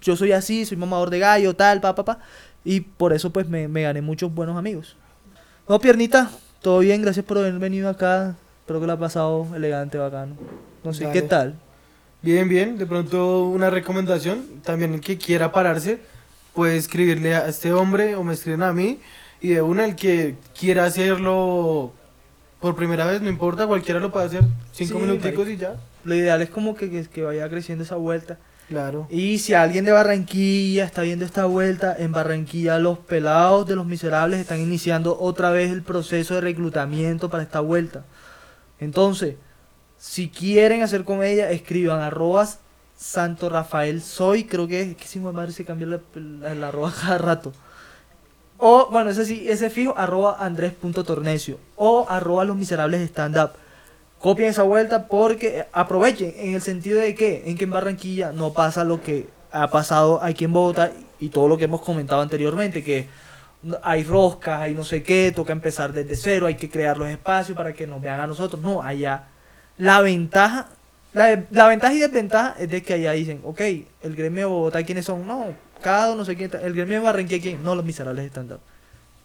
[0.00, 2.18] yo soy así, soy mamador de gallo, tal, pa, pa, pa.
[2.64, 4.96] Y por eso pues me, me gané muchos buenos amigos.
[5.68, 6.30] No, piernita,
[6.64, 8.36] todo bien, gracias por haber venido acá.
[8.60, 10.34] Espero que lo ha pasado elegante, bacano.
[10.82, 11.28] No sé, ¿qué Dale.
[11.28, 11.54] tal?
[12.22, 12.78] Bien, bien.
[12.78, 14.42] De pronto una recomendación.
[14.64, 15.98] También el que quiera pararse
[16.54, 18.98] puede escribirle a este hombre o me escriben a mí.
[19.42, 21.92] Y de una, el que quiera hacerlo
[22.60, 24.44] por primera vez, no importa, cualquiera lo puede hacer.
[24.72, 25.52] Cinco Sí, minuticos marica.
[25.52, 25.76] y ya.
[26.04, 28.38] Lo ideal es como que, que, que vaya creciendo esa vuelta.
[28.68, 29.06] Claro.
[29.10, 33.86] Y si alguien de Barranquilla está viendo esta vuelta, en Barranquilla los pelados de los
[33.86, 38.04] miserables están iniciando otra vez el proceso de reclutamiento para esta vuelta.
[38.80, 39.36] Entonces,
[39.98, 42.58] si quieren hacer con ella, escriban arrobas
[42.96, 47.18] Santo Rafael Soy, creo que es que si mi madre se cambia la, arroba cada
[47.18, 47.52] rato.
[48.56, 51.58] O, bueno, ese sí, ese fijo, arroba andrés.tornecio.
[51.76, 53.50] O arroba los miserables stand up.
[54.24, 58.54] Copien esa vuelta porque aprovechen en el sentido de que en que en Barranquilla no
[58.54, 62.82] pasa lo que ha pasado aquí en Bogotá y todo lo que hemos comentado anteriormente,
[62.82, 63.06] que
[63.82, 67.54] hay roscas, hay no sé qué, toca empezar desde cero, hay que crear los espacios
[67.54, 68.62] para que nos vean a nosotros.
[68.62, 69.24] No, allá
[69.76, 70.68] la ventaja,
[71.12, 74.82] la, la ventaja y desventaja es de que allá dicen, ok, el gremio de Bogotá,
[74.84, 75.26] ¿quiénes son?
[75.26, 75.48] No,
[75.82, 77.62] cada uno no sé quién, está- el gremio de Barranquilla, ¿quién?
[77.62, 78.64] No, los miserables están dando.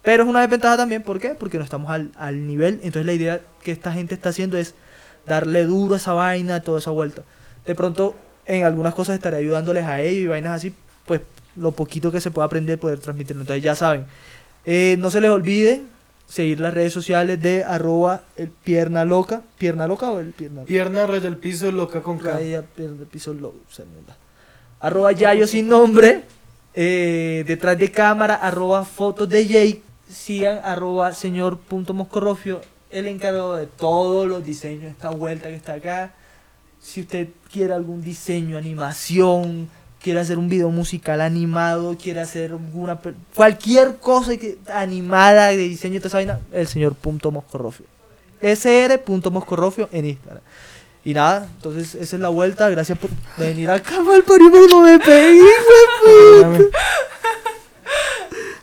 [0.02, 1.30] Pero es una desventaja también, ¿por qué?
[1.30, 2.74] Porque no estamos al, al nivel.
[2.82, 4.74] Entonces la idea que esta gente está haciendo es
[5.26, 7.22] darle duro a esa vaina, toda esa vuelta.
[7.66, 8.14] De pronto,
[8.46, 10.74] en algunas cosas estaré ayudándoles a ellos y vainas así,
[11.06, 11.20] pues
[11.56, 13.42] lo poquito que se pueda aprender, poder transmitirlo.
[13.42, 14.06] Entonces ya saben.
[14.64, 15.82] Eh, no se les olvide
[16.28, 19.42] seguir las redes sociales de arroba el pierna loca.
[19.58, 22.32] ¿Pierna loca o el pierna Pierna, raya el piso, loca con K.
[22.34, 24.16] Raya, pierna, piso, lo- se me da.
[24.80, 26.22] Arroba Yayo sin nombre.
[26.74, 29.82] eh, detrás de cámara, arroba fotos de Jake.
[30.08, 32.60] Sigan arroba señor punto moscorrofio,
[32.90, 36.12] el encargado de todos los diseños de esta vuelta que está acá.
[36.80, 39.68] Si usted quiere algún diseño, animación,
[40.02, 42.98] quiere hacer un video musical animado, quiere hacer alguna
[43.34, 47.86] cualquier cosa que, animada de diseño de toda esa vaina, el señor punto moscorrofio.
[48.40, 50.42] sr.moscorrofio en Instagram.
[51.04, 52.68] Y nada, entonces esa es la vuelta.
[52.68, 55.40] Gracias por venir acá, mal parido, no me pegué.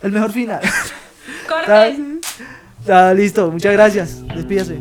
[0.03, 0.61] El mejor final.
[1.47, 2.16] Corte.
[2.89, 4.27] Ah, listo, muchas gracias.
[4.35, 4.77] Despídase.